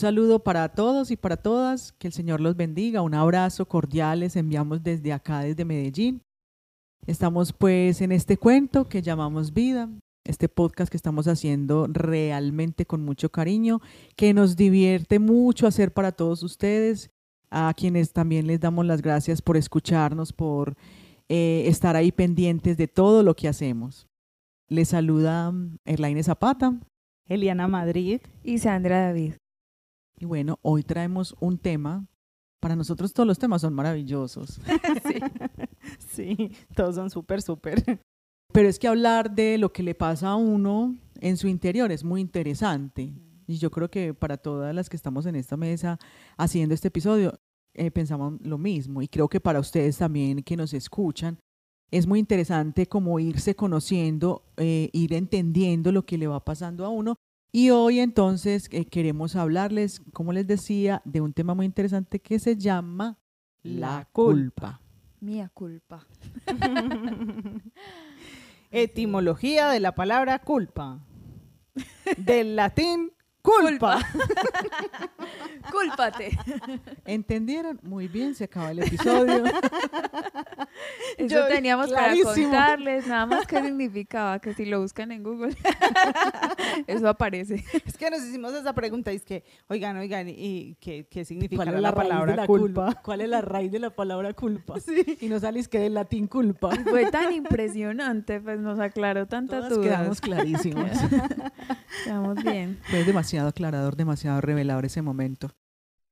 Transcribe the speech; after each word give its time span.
saludo 0.00 0.42
para 0.42 0.68
todos 0.70 1.10
y 1.10 1.16
para 1.16 1.36
todas, 1.36 1.92
que 1.92 2.08
el 2.08 2.12
Señor 2.12 2.40
los 2.40 2.56
bendiga, 2.56 3.02
un 3.02 3.14
abrazo 3.14 3.66
cordial 3.66 4.20
les 4.20 4.34
enviamos 4.34 4.82
desde 4.82 5.12
acá, 5.12 5.40
desde 5.40 5.64
Medellín. 5.64 6.22
Estamos 7.06 7.52
pues 7.52 8.00
en 8.00 8.12
este 8.12 8.36
cuento 8.36 8.88
que 8.88 9.02
llamamos 9.02 9.52
vida, 9.52 9.88
este 10.24 10.48
podcast 10.48 10.90
que 10.90 10.96
estamos 10.96 11.28
haciendo 11.28 11.86
realmente 11.88 12.86
con 12.86 13.04
mucho 13.04 13.30
cariño, 13.30 13.80
que 14.16 14.34
nos 14.34 14.56
divierte 14.56 15.18
mucho 15.18 15.66
hacer 15.66 15.92
para 15.92 16.12
todos 16.12 16.42
ustedes, 16.42 17.10
a 17.50 17.72
quienes 17.76 18.12
también 18.12 18.46
les 18.46 18.60
damos 18.60 18.86
las 18.86 19.02
gracias 19.02 19.42
por 19.42 19.56
escucharnos, 19.56 20.32
por 20.32 20.76
eh, 21.28 21.64
estar 21.66 21.96
ahí 21.96 22.10
pendientes 22.10 22.76
de 22.76 22.88
todo 22.88 23.22
lo 23.22 23.34
que 23.34 23.48
hacemos. 23.48 24.08
Les 24.68 24.88
saluda 24.88 25.50
mm, 25.50 25.78
Erlaine 25.84 26.22
Zapata. 26.22 26.78
Eliana 27.28 27.68
Madrid. 27.68 28.20
Y 28.42 28.58
Sandra 28.58 29.06
David. 29.06 29.34
Y 30.20 30.26
bueno, 30.26 30.58
hoy 30.60 30.82
traemos 30.82 31.34
un 31.40 31.56
tema. 31.56 32.06
Para 32.60 32.76
nosotros 32.76 33.14
todos 33.14 33.26
los 33.26 33.38
temas 33.38 33.62
son 33.62 33.72
maravillosos. 33.72 34.60
sí. 35.06 35.20
sí, 35.98 36.52
todos 36.76 36.94
son 36.94 37.08
súper, 37.08 37.40
súper. 37.40 38.02
Pero 38.52 38.68
es 38.68 38.78
que 38.78 38.86
hablar 38.86 39.34
de 39.34 39.56
lo 39.56 39.72
que 39.72 39.82
le 39.82 39.94
pasa 39.94 40.28
a 40.28 40.36
uno 40.36 40.94
en 41.20 41.38
su 41.38 41.48
interior 41.48 41.90
es 41.90 42.04
muy 42.04 42.20
interesante. 42.20 43.14
Y 43.46 43.56
yo 43.56 43.70
creo 43.70 43.90
que 43.90 44.12
para 44.12 44.36
todas 44.36 44.74
las 44.74 44.90
que 44.90 44.96
estamos 44.96 45.24
en 45.24 45.36
esta 45.36 45.56
mesa 45.56 45.98
haciendo 46.36 46.74
este 46.74 46.88
episodio, 46.88 47.40
eh, 47.72 47.90
pensamos 47.90 48.34
lo 48.42 48.58
mismo. 48.58 49.00
Y 49.00 49.08
creo 49.08 49.28
que 49.28 49.40
para 49.40 49.58
ustedes 49.58 49.96
también 49.96 50.42
que 50.42 50.54
nos 50.54 50.74
escuchan, 50.74 51.38
es 51.90 52.06
muy 52.06 52.18
interesante 52.18 52.86
como 52.86 53.18
irse 53.20 53.56
conociendo, 53.56 54.44
eh, 54.58 54.90
ir 54.92 55.14
entendiendo 55.14 55.92
lo 55.92 56.04
que 56.04 56.18
le 56.18 56.26
va 56.26 56.44
pasando 56.44 56.84
a 56.84 56.90
uno. 56.90 57.16
Y 57.52 57.70
hoy 57.70 57.98
entonces 57.98 58.68
eh, 58.70 58.84
queremos 58.84 59.34
hablarles, 59.34 60.00
como 60.12 60.32
les 60.32 60.46
decía, 60.46 61.02
de 61.04 61.20
un 61.20 61.32
tema 61.32 61.54
muy 61.54 61.66
interesante 61.66 62.20
que 62.20 62.38
se 62.38 62.56
llama 62.56 63.18
la 63.62 64.08
culpa. 64.12 64.80
Mía 65.20 65.50
culpa. 65.52 66.06
Etimología 68.70 69.68
de 69.68 69.80
la 69.80 69.94
palabra 69.94 70.38
culpa. 70.38 71.04
Del 72.16 72.54
latín 72.54 73.12
culpa. 73.58 73.98
Cúlpate. 75.70 76.36
¿Entendieron? 77.04 77.78
Muy 77.82 78.08
bien, 78.08 78.34
se 78.34 78.44
acaba 78.44 78.70
el 78.70 78.80
episodio. 78.80 79.44
Eso 81.18 81.46
teníamos 81.48 81.90
para 81.90 82.14
contarles, 82.22 83.06
nada 83.06 83.26
más 83.26 83.46
qué 83.46 83.62
significaba, 83.62 84.38
que 84.38 84.54
si 84.54 84.64
lo 84.64 84.80
buscan 84.80 85.12
en 85.12 85.22
Google, 85.22 85.54
eso 86.86 87.08
aparece. 87.08 87.64
Es 87.86 87.96
que 87.96 88.10
nos 88.10 88.22
hicimos 88.22 88.52
esa 88.54 88.72
pregunta, 88.74 89.12
y 89.12 89.16
es 89.16 89.24
que, 89.24 89.44
oigan, 89.68 89.96
oigan, 89.96 90.28
¿y 90.28 90.76
qué, 90.80 91.06
qué 91.10 91.24
significa 91.24 91.64
la, 91.64 91.94
palabra 91.94 92.46
culpa? 92.46 92.94
¿Cuál 93.02 93.20
es 93.20 93.28
la 93.28 93.40
raíz 93.40 93.70
de 93.70 93.78
la 93.78 93.90
palabra 93.90 94.32
culpa? 94.32 94.74
Y 95.20 95.28
nos 95.28 95.42
salís 95.42 95.68
que 95.68 95.78
del 95.78 95.94
latín 95.94 96.26
culpa. 96.26 96.70
Fue 96.88 97.10
tan 97.10 97.32
impresionante, 97.32 98.40
pues 98.40 98.58
nos 98.60 98.78
aclaró 98.78 99.26
tantas 99.26 99.68
dudas. 99.68 99.84
quedamos 99.84 100.20
clarísimos. 100.20 100.90
quedamos 102.10 102.42
bien. 102.42 102.78
Fue 102.90 103.04
demasiado 103.04 103.48
aclarador, 103.48 103.96
demasiado 103.96 104.40
revelador 104.40 104.84
ese 104.84 105.02
momento. 105.02 105.50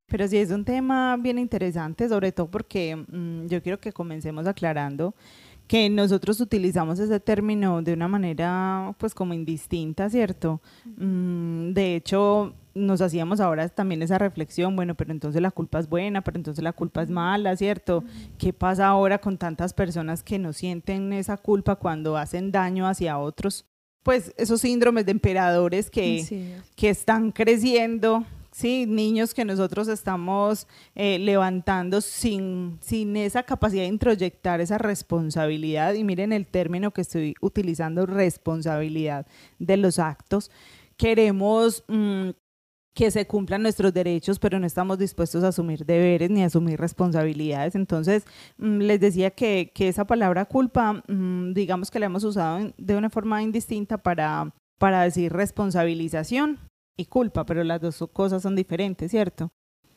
Pero 0.07 0.27
sí 0.27 0.39
es 0.39 0.51
un 0.51 0.65
tema 0.65 1.17
bien 1.19 1.39
interesante, 1.39 2.09
sobre 2.09 2.33
todo 2.33 2.51
porque 2.51 2.97
mm, 2.97 3.47
yo 3.47 3.63
quiero 3.63 3.79
que 3.79 3.93
comencemos 3.93 4.47
aclarando 4.47 5.15
que 5.67 5.91
nosotros 5.91 6.41
utilizamos 6.41 6.99
ese 6.99 7.21
término 7.21 7.83
de 7.83 7.93
una 7.93 8.09
manera 8.09 8.95
pues 8.97 9.15
como 9.15 9.35
indistinta, 9.35 10.09
¿cierto? 10.09 10.63
Mm, 10.97 11.73
de 11.75 11.97
hecho, 11.97 12.55
nos 12.75 13.03
hacíamos 13.03 13.39
ahora 13.41 13.69
también 13.69 14.01
esa 14.01 14.17
reflexión, 14.17 14.77
bueno, 14.77 14.95
pero 14.95 15.13
entonces 15.13 15.43
la 15.43 15.51
culpa 15.51 15.79
es 15.79 15.89
buena, 15.89 16.23
pero 16.23 16.39
entonces 16.39 16.65
la 16.65 16.73
culpa 16.73 17.03
es 17.03 17.11
mala, 17.11 17.55
¿cierto? 17.55 18.03
¿Qué 18.39 18.55
pasa 18.55 18.87
ahora 18.87 19.19
con 19.19 19.37
tantas 19.37 19.75
personas 19.75 20.23
que 20.23 20.39
no 20.39 20.55
sienten 20.55 21.13
esa 21.13 21.37
culpa 21.37 21.77
cuando 21.77 22.17
hacen 22.17 22.51
daño 22.51 22.87
hacia 22.87 23.19
otros? 23.19 23.67
Pues 24.09 24.33
esos 24.39 24.63
síndromes 24.63 25.05
de 25.05 25.13
emperadores 25.13 25.91
que, 25.91 26.57
que 26.77 26.89
están 26.89 27.31
creciendo 27.31 28.25
Sí, 28.51 28.87
niños 28.87 29.35
que 29.35 29.45
nosotros 29.45 29.87
estamos 29.87 30.67
eh, 30.95 31.19
levantando 31.19 32.01
sin, 32.01 32.79
sin 32.81 33.19
esa 33.19 33.43
capacidad 33.43 33.83
de 33.83 33.89
introyectar 33.89 34.63
esa 34.63 34.79
responsabilidad. 34.79 35.93
Y 35.93 36.05
miren 36.05 36.33
el 36.33 36.47
término 36.47 36.91
que 36.91 37.03
estoy 37.03 37.35
utilizando, 37.43 38.07
responsabilidad 38.07 39.27
de 39.59 39.77
los 39.77 39.99
actos. 39.99 40.51
Queremos 40.97 41.85
mm, 41.87 42.31
que 42.99 43.13
se 43.13 43.29
cumplan 43.29 43.63
nuestros 43.63 43.95
derechos, 43.95 44.41
pero 44.41 44.59
no 44.59 44.67
estamos 44.67 44.99
dispuestos 44.99 45.45
a 45.45 45.49
asumir 45.49 45.87
deberes 45.87 46.31
ni 46.31 46.43
a 46.43 46.47
asumir 46.47 46.81
responsabilidades. 46.81 47.77
Entonces, 47.77 48.25
mm, 48.57 48.79
les 48.79 48.99
decía 48.99 49.31
que, 49.31 49.71
que, 49.73 49.87
esa 49.87 50.05
palabra 50.05 50.47
culpa, 50.47 51.05
mm, 51.07 51.53
digamos 51.53 51.93
que 51.93 52.01
la 52.01 52.07
hemos 52.07 52.25
usado 52.25 52.73
de 52.77 52.97
una 52.97 53.09
forma 53.09 53.41
indistinta 53.41 53.99
para, 53.99 54.53
para 54.81 55.03
decir 55.03 55.33
responsabilización 55.33 56.59
y 56.97 57.05
culpa, 57.05 57.47
pero 57.47 57.63
las 57.63 57.81
dos 57.81 58.05
cosas 58.13 58.43
son 58.43 58.57
diferentes, 58.57 59.13
¿cierto? 59.13 59.49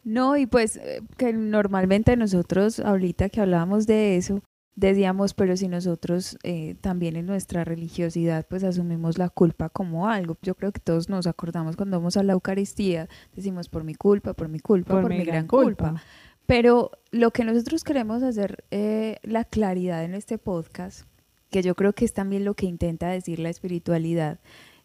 No, 0.04 0.38
y 0.38 0.46
pues 0.46 0.78
eh, 0.78 1.02
que 1.18 1.34
normalmente 1.34 2.16
nosotros, 2.16 2.80
ahorita 2.80 3.30
que 3.30 3.42
hablábamos 3.42 3.88
de 3.88 4.18
eso, 4.18 4.44
decíamos, 4.88 5.34
pero 5.34 5.56
si 5.56 5.68
nosotros 5.68 6.38
eh, 6.44 6.76
también 6.82 7.16
en 7.16 7.28
nuestra 7.28 7.64
religiosidad 7.64 8.46
pues 8.50 8.64
asumimos 8.64 9.18
la 9.18 9.30
culpa 9.30 9.70
como 9.70 10.08
algo, 10.08 10.38
yo 10.42 10.56
creo 10.56 10.72
que 10.72 10.80
todos 10.80 11.08
nos 11.08 11.28
acordamos 11.28 11.76
cuando 11.76 11.98
vamos 11.98 12.18
a 12.18 12.24
la 12.24 12.34
Eucaristía, 12.34 13.08
decimos 13.36 13.70
por 13.70 13.84
mi 13.84 13.94
culpa, 13.94 14.34
por 14.34 14.50
mi 14.50 14.60
culpa, 14.60 15.00
por, 15.00 15.10
mi, 15.10 15.24
gran 15.24 15.48
culpa. 15.48 16.02
Pero 16.48 16.92
lo 17.12 17.32
que 17.32 17.44
nosotros 17.44 17.84
queremos 17.84 18.24
hacer, 18.24 18.66
eh, 18.72 19.18
la 19.22 19.46
claridad 19.46 20.04
en 20.04 20.16
este 20.16 20.38
podcast, 20.38 21.06
que 21.52 21.62
yo 21.62 21.76
creo 21.76 21.94
que 21.94 22.06
es 22.06 22.14
también 22.14 22.44
lo 22.44 22.56
que 22.56 22.66
intenta 22.66 23.08
decir 23.10 23.40
la 23.40 23.50
espiritualidad, 23.50 24.40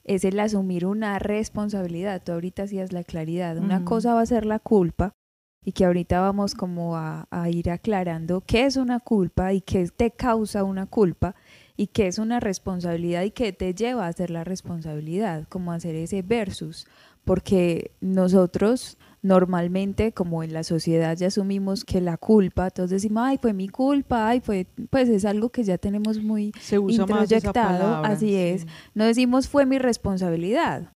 es 0.04 0.24
el 0.24 0.38
asumir 0.38 0.86
una 0.86 1.18
responsabilidad. 1.18 2.22
Tú 2.22 2.32
ahorita 2.32 2.64
hacías 2.64 2.92
la 2.92 3.02
claridad. 3.02 3.56
Una 3.56 3.84
cosa 3.84 4.14
va 4.14 4.20
a 4.20 4.26
ser 4.26 4.46
la 4.46 4.60
culpa 4.60 5.14
y 5.66 5.72
que 5.72 5.84
ahorita 5.84 6.20
vamos 6.20 6.54
como 6.54 6.96
a, 6.96 7.26
ir 7.50 7.70
aclarando 7.70 8.40
qué 8.46 8.66
es 8.66 8.76
una 8.76 9.00
culpa 9.00 9.52
y 9.52 9.60
qué 9.60 9.88
te 9.88 10.12
causa 10.12 10.62
una 10.62 10.86
culpa 10.86 11.34
y 11.76 11.88
qué 11.88 12.06
es 12.06 12.20
una 12.20 12.38
responsabilidad 12.38 13.24
y 13.24 13.32
qué 13.32 13.52
te 13.52 13.74
lleva 13.74 14.06
a 14.06 14.08
hacer 14.08 14.30
la 14.30 14.44
responsabilidad, 14.44 15.48
como 15.48 15.72
hacer 15.72 15.96
ese 15.96 16.22
versus. 16.22 16.86
Porque 17.24 17.90
nosotros 18.00 18.96
normalmente 19.22 20.12
como 20.12 20.44
en 20.44 20.52
la 20.52 20.62
sociedad 20.62 21.16
ya 21.16 21.26
asumimos 21.26 21.84
que 21.84 22.00
la 22.00 22.16
culpa, 22.16 22.70
todos 22.70 22.90
decimos, 22.90 23.24
ay, 23.26 23.38
fue 23.42 23.52
mi 23.52 23.68
culpa, 23.68 24.28
ay, 24.28 24.40
fue, 24.40 24.68
pues 24.88 25.08
es 25.08 25.24
algo 25.24 25.48
que 25.48 25.64
ya 25.64 25.78
tenemos 25.78 26.22
muy 26.22 26.52
Se 26.60 26.78
usa 26.78 27.02
introyectado, 27.02 28.04
así 28.04 28.36
es. 28.36 28.68
No 28.94 29.04
decimos 29.04 29.48
fue 29.48 29.66
mi 29.66 29.78
responsabilidad, 29.78 30.92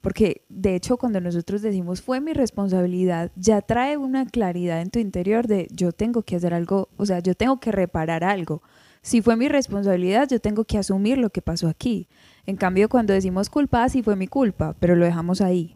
porque 0.00 0.42
de 0.48 0.74
hecho 0.74 0.96
cuando 0.96 1.20
nosotros 1.20 1.62
decimos 1.62 2.00
fue 2.00 2.20
mi 2.20 2.32
responsabilidad, 2.32 3.30
ya 3.36 3.60
trae 3.60 3.96
una 3.96 4.26
claridad 4.26 4.80
en 4.80 4.90
tu 4.90 4.98
interior 4.98 5.46
de 5.46 5.68
yo 5.72 5.92
tengo 5.92 6.22
que 6.22 6.36
hacer 6.36 6.54
algo, 6.54 6.88
o 6.96 7.06
sea, 7.06 7.20
yo 7.20 7.34
tengo 7.34 7.60
que 7.60 7.72
reparar 7.72 8.24
algo. 8.24 8.62
Si 9.02 9.22
fue 9.22 9.36
mi 9.36 9.48
responsabilidad, 9.48 10.28
yo 10.28 10.40
tengo 10.40 10.64
que 10.64 10.76
asumir 10.76 11.16
lo 11.16 11.30
que 11.30 11.40
pasó 11.40 11.68
aquí. 11.68 12.06
En 12.44 12.56
cambio, 12.56 12.88
cuando 12.88 13.14
decimos 13.14 13.48
culpa, 13.48 13.88
sí 13.88 14.02
fue 14.02 14.14
mi 14.14 14.26
culpa, 14.26 14.76
pero 14.78 14.94
lo 14.94 15.06
dejamos 15.06 15.40
ahí. 15.40 15.74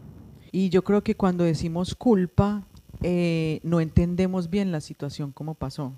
Y 0.53 0.69
yo 0.69 0.85
creo 0.85 1.03
que 1.03 1.15
cuando 1.15 1.43
decimos 1.45 1.95
culpa, 1.95 2.67
eh, 3.03 3.61
no 3.63 3.81
entendemos 3.81 4.51
bien 4.51 4.73
la 4.73 4.81
situación, 4.81 5.33
cómo 5.33 5.55
pasó. 5.55 5.95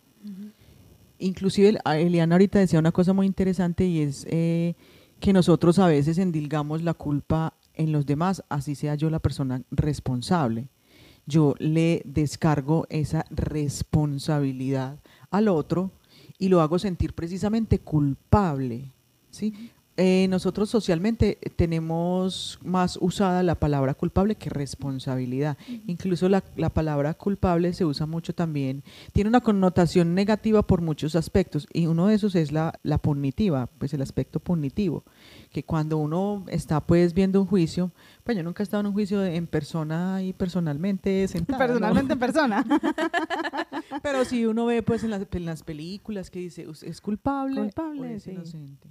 Inclusive 1.18 1.78
Eliana 1.84 2.34
ahorita 2.34 2.58
decía 2.58 2.78
una 2.78 2.92
cosa 2.92 3.12
muy 3.12 3.26
interesante 3.26 3.86
y 3.86 4.02
es 4.02 4.26
eh, 4.28 4.74
que 5.20 5.32
nosotros 5.32 5.78
a 5.78 5.86
veces 5.86 6.18
endilgamos 6.18 6.82
la 6.82 6.94
culpa 6.94 7.54
en 7.76 7.92
los 7.92 8.06
demás, 8.06 8.42
así 8.48 8.74
sea 8.74 8.94
yo 8.94 9.10
la 9.10 9.18
persona 9.18 9.62
responsable. 9.70 10.68
Yo 11.26 11.54
le 11.58 12.02
descargo 12.04 12.86
esa 12.88 13.24
responsabilidad 13.30 15.00
al 15.30 15.48
otro 15.48 15.90
y 16.38 16.48
lo 16.48 16.60
hago 16.60 16.78
sentir 16.78 17.14
precisamente 17.14 17.78
culpable. 17.80 18.92
¿sí? 19.30 19.70
Eh, 19.98 20.26
nosotros 20.28 20.68
socialmente 20.68 21.38
tenemos 21.56 22.58
más 22.62 22.98
usada 23.00 23.42
la 23.42 23.54
palabra 23.54 23.94
culpable 23.94 24.34
que 24.34 24.50
responsabilidad. 24.50 25.56
Incluso 25.86 26.28
la, 26.28 26.42
palabra 26.70 27.14
culpable 27.14 27.72
se 27.72 27.86
usa 27.86 28.04
mucho 28.04 28.34
también, 28.34 28.82
tiene 29.12 29.28
una 29.28 29.40
connotación 29.40 30.14
negativa 30.14 30.66
por 30.66 30.82
muchos 30.82 31.16
aspectos 31.16 31.66
y 31.72 31.86
uno 31.86 32.08
de 32.08 32.16
esos 32.16 32.34
es 32.34 32.52
la, 32.52 32.78
la 32.82 32.98
punitiva, 32.98 33.68
pues 33.78 33.94
el 33.94 34.02
aspecto 34.02 34.38
punitivo, 34.38 35.04
que 35.50 35.64
cuando 35.64 35.96
uno 35.96 36.44
está 36.48 36.80
pues 36.80 37.14
viendo 37.14 37.40
un 37.40 37.46
juicio, 37.46 37.92
pues 38.24 38.36
yo 38.36 38.42
nunca 38.42 38.62
he 38.62 38.64
estado 38.64 38.82
en 38.82 38.88
un 38.88 38.92
juicio 38.92 39.24
en 39.24 39.46
persona 39.46 40.22
y 40.22 40.34
personalmente 40.34 41.26
sentado. 41.28 41.58
Personalmente 41.58 42.12
en 42.12 42.18
persona. 42.18 42.66
Pero 44.02 44.26
si 44.26 44.44
uno 44.44 44.66
ve 44.66 44.82
pues 44.82 45.04
en 45.04 45.10
las, 45.10 45.26
en 45.30 45.46
las 45.46 45.62
películas 45.62 46.30
que 46.30 46.40
dice, 46.40 46.66
es 46.82 47.00
culpable, 47.00 47.62
culpable 47.62 48.00
o 48.00 48.04
es 48.04 48.26
inocente. 48.26 48.90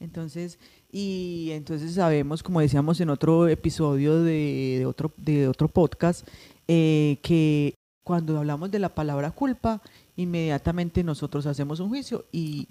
Entonces, 0.00 0.58
y 0.90 1.50
entonces 1.52 1.94
sabemos, 1.94 2.42
como 2.42 2.60
decíamos 2.60 3.00
en 3.00 3.10
otro 3.10 3.48
episodio 3.48 4.22
de, 4.22 4.76
de 4.78 4.86
otro, 4.86 5.12
de 5.16 5.48
otro 5.48 5.68
podcast, 5.68 6.26
eh, 6.68 7.18
que 7.22 7.74
cuando 8.04 8.38
hablamos 8.38 8.70
de 8.70 8.78
la 8.78 8.94
palabra 8.94 9.30
culpa, 9.30 9.80
inmediatamente 10.16 11.02
nosotros 11.02 11.46
hacemos 11.46 11.80
un 11.80 11.88
juicio 11.88 12.24
y 12.30 12.68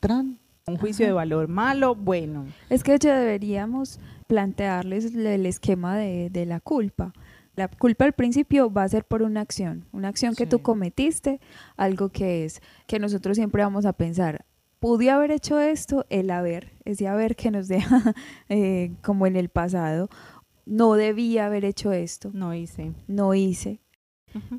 tran. 0.00 0.38
Un 0.66 0.76
juicio 0.76 1.06
de 1.06 1.12
valor 1.12 1.48
malo, 1.48 1.94
bueno. 1.94 2.46
Es 2.68 2.84
que 2.84 2.98
ya 2.98 3.18
deberíamos 3.18 3.98
plantearles 4.26 5.14
el 5.14 5.46
esquema 5.46 5.96
de, 5.96 6.28
de 6.28 6.44
la 6.44 6.60
culpa. 6.60 7.14
La 7.56 7.68
culpa 7.68 8.04
al 8.04 8.12
principio 8.12 8.70
va 8.70 8.84
a 8.84 8.88
ser 8.88 9.04
por 9.04 9.22
una 9.22 9.40
acción, 9.40 9.86
una 9.92 10.08
acción 10.08 10.36
que 10.36 10.46
tú 10.46 10.60
cometiste, 10.60 11.40
algo 11.76 12.10
que 12.10 12.44
es 12.44 12.62
que 12.86 13.00
nosotros 13.00 13.36
siempre 13.36 13.64
vamos 13.64 13.84
a 13.84 13.94
pensar, 13.94 14.44
pude 14.80 15.10
haber 15.10 15.30
hecho 15.30 15.60
esto, 15.60 16.06
el 16.10 16.30
haber, 16.30 16.72
ese 16.84 17.08
haber 17.08 17.36
que 17.36 17.50
nos 17.50 17.68
deja 17.68 18.14
eh, 18.48 18.92
como 19.02 19.26
en 19.26 19.36
el 19.36 19.48
pasado, 19.48 20.08
no 20.66 20.94
debía 20.94 21.46
haber 21.46 21.64
hecho 21.64 21.92
esto, 21.92 22.30
No 22.32 22.54
hice. 22.54 22.92
no 23.06 23.34
hice. 23.34 23.80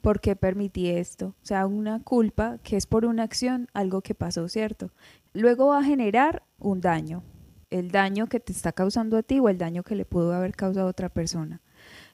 ¿por 0.01 0.19
qué 0.19 0.35
permití 0.35 0.89
esto? 0.89 1.35
O 1.41 1.45
sea, 1.45 1.67
una 1.67 2.03
culpa 2.03 2.57
que 2.63 2.75
es 2.75 2.87
por 2.87 3.05
una 3.05 3.23
acción, 3.23 3.67
algo 3.73 4.01
que 4.01 4.15
pasó, 4.15 4.47
¿cierto? 4.49 4.91
Luego 5.33 5.67
va 5.67 5.79
a 5.79 5.83
generar 5.83 6.43
un 6.57 6.81
daño, 6.81 7.23
el 7.69 7.91
daño 7.91 8.27
que 8.27 8.39
te 8.39 8.51
está 8.51 8.71
causando 8.71 9.15
a 9.15 9.23
ti 9.23 9.39
o 9.39 9.47
el 9.47 9.59
daño 9.59 9.83
que 9.83 9.95
le 9.95 10.05
pudo 10.05 10.33
haber 10.33 10.55
causado 10.55 10.87
a 10.87 10.89
otra 10.89 11.09
persona. 11.09 11.61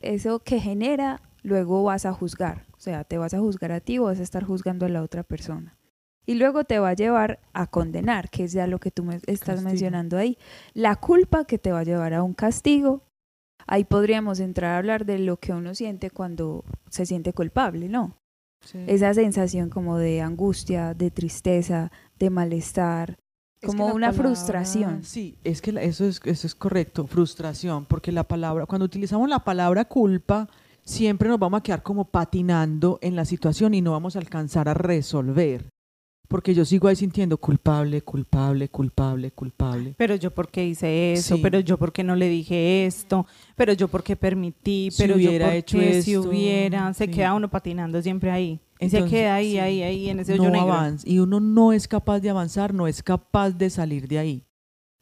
Eso 0.02 0.40
que 0.40 0.60
genera, 0.60 1.22
luego 1.44 1.82
vas 1.84 2.06
a 2.06 2.12
juzgar, 2.14 2.66
o 2.78 2.80
sea, 2.80 3.06
te 3.06 3.18
vas 3.18 3.34
a 3.34 3.40
juzgar 3.40 3.72
a 3.72 3.80
ti 3.80 4.00
o 4.00 4.04
vas 4.04 4.20
a 4.20 4.24
estar 4.24 4.44
juzgando 4.44 4.86
a 4.86 4.90
la 4.90 5.02
otra 5.02 5.24
persona. 5.24 5.78
Y 6.26 6.36
luego 6.36 6.64
te 6.64 6.80
va 6.80 6.90
a 6.90 6.94
llevar 6.94 7.40
a 7.54 7.68
condenar, 7.68 8.30
que 8.30 8.46
es 8.46 8.52
ya 8.54 8.66
lo 8.68 8.80
que 8.80 8.92
tú 8.92 9.04
me 9.04 9.16
estás 9.18 9.40
Castigo. 9.40 9.62
mencionando 9.70 10.18
ahí. 10.18 10.38
La 10.74 10.96
culpa 10.96 11.46
que 11.46 11.58
te 11.58 11.72
va 11.72 11.80
a 11.80 11.84
llevar 11.84 12.14
a 12.14 12.24
un 12.24 12.34
castigo. 12.34 13.04
Ahí 13.68 13.84
podríamos 13.84 14.40
entrar 14.40 14.72
a 14.74 14.78
hablar 14.78 15.06
de 15.06 15.20
lo 15.20 15.38
que 15.38 15.52
uno 15.54 15.74
siente 15.76 16.10
cuando 16.12 16.64
se 16.90 17.06
siente 17.06 17.34
culpable, 17.34 17.90
¿no? 17.90 18.18
esa 18.88 19.14
sensación 19.14 19.70
como 19.70 20.00
de 20.00 20.22
angustia, 20.22 20.96
de 20.96 21.12
tristeza, 21.12 21.92
de 22.18 22.32
malestar, 22.32 23.16
Es 23.62 23.70
como 23.70 23.86
una 23.86 24.08
palabra- 24.08 24.14
frustración. 24.14 25.04
Sí, 25.04 25.38
es 25.44 25.62
que 25.62 25.70
eso 25.82 26.06
es, 26.06 26.20
eso 26.26 26.48
es 26.48 26.56
correcto, 26.56 27.06
frustración, 27.06 27.86
porque 27.86 28.12
la 28.12 28.24
palabra, 28.24 28.66
cuando 28.66 28.86
utilizamos 28.86 29.30
la 29.30 29.40
palabra 29.44 29.86
culpa, 29.86 30.48
siempre 30.84 31.30
nos 31.30 31.38
vamos 31.38 31.60
a 31.60 31.64
quedar 31.64 31.84
como 31.84 32.06
patinando 32.06 32.98
en 33.04 33.16
la 33.16 33.26
situación 33.26 33.76
y 33.76 33.82
no 33.82 33.92
vamos 33.92 34.16
a 34.16 34.20
alcanzar 34.20 34.68
a 34.68 34.74
resolver. 34.74 35.70
Porque 36.28 36.54
yo 36.54 36.66
sigo 36.66 36.88
ahí 36.88 36.96
sintiendo 36.96 37.38
culpable, 37.38 38.02
culpable, 38.02 38.68
culpable, 38.70 39.32
culpable. 39.32 39.96
Pero 39.98 40.16
yo 40.16 40.32
por 40.32 40.50
qué 40.50 40.66
hice 40.66 41.14
eso, 41.14 41.36
Sí. 41.36 41.42
pero 41.42 41.60
yo 41.60 41.78
por 41.78 41.92
qué 41.94 42.04
no 42.04 42.16
le 42.16 42.28
dije 42.30 42.86
esto, 42.86 43.26
pero 43.56 43.74
yo 43.74 43.88
por 43.88 44.04
qué 44.04 44.16
permití, 44.16 44.90
Si 44.92 45.04
pero 45.04 45.16
hubiera 45.16 45.46
yo 45.46 45.50
por 45.52 45.58
hecho 45.58 45.80
qué 45.80 46.02
si 46.02 46.14
esto, 46.14 46.30
hubiera, 46.30 46.94
se 46.94 47.06
sí. 47.06 47.12
queda 47.12 47.34
uno 47.34 47.50
patinando 47.50 48.02
siempre 48.02 48.32
ahí. 48.32 48.60
Y 48.80 48.90
se 48.90 49.06
queda 49.06 49.36
ahí, 49.36 49.52
sí, 49.52 49.60
ahí, 49.60 49.82
ahí, 49.84 50.10
en 50.10 50.20
ese 50.20 50.34
hoyo 50.34 50.44
no 50.44 50.50
negro. 50.50 50.74
avanza. 50.74 51.08
Y 51.10 51.20
uno 51.20 51.40
no 51.40 51.72
es 51.72 51.88
capaz 51.88 52.20
de 52.20 52.30
avanzar, 52.30 52.74
no 52.74 52.88
es 52.88 53.02
capaz 53.02 53.52
de 53.52 53.70
salir 53.70 54.08
de 54.08 54.20
ahí. 54.20 54.44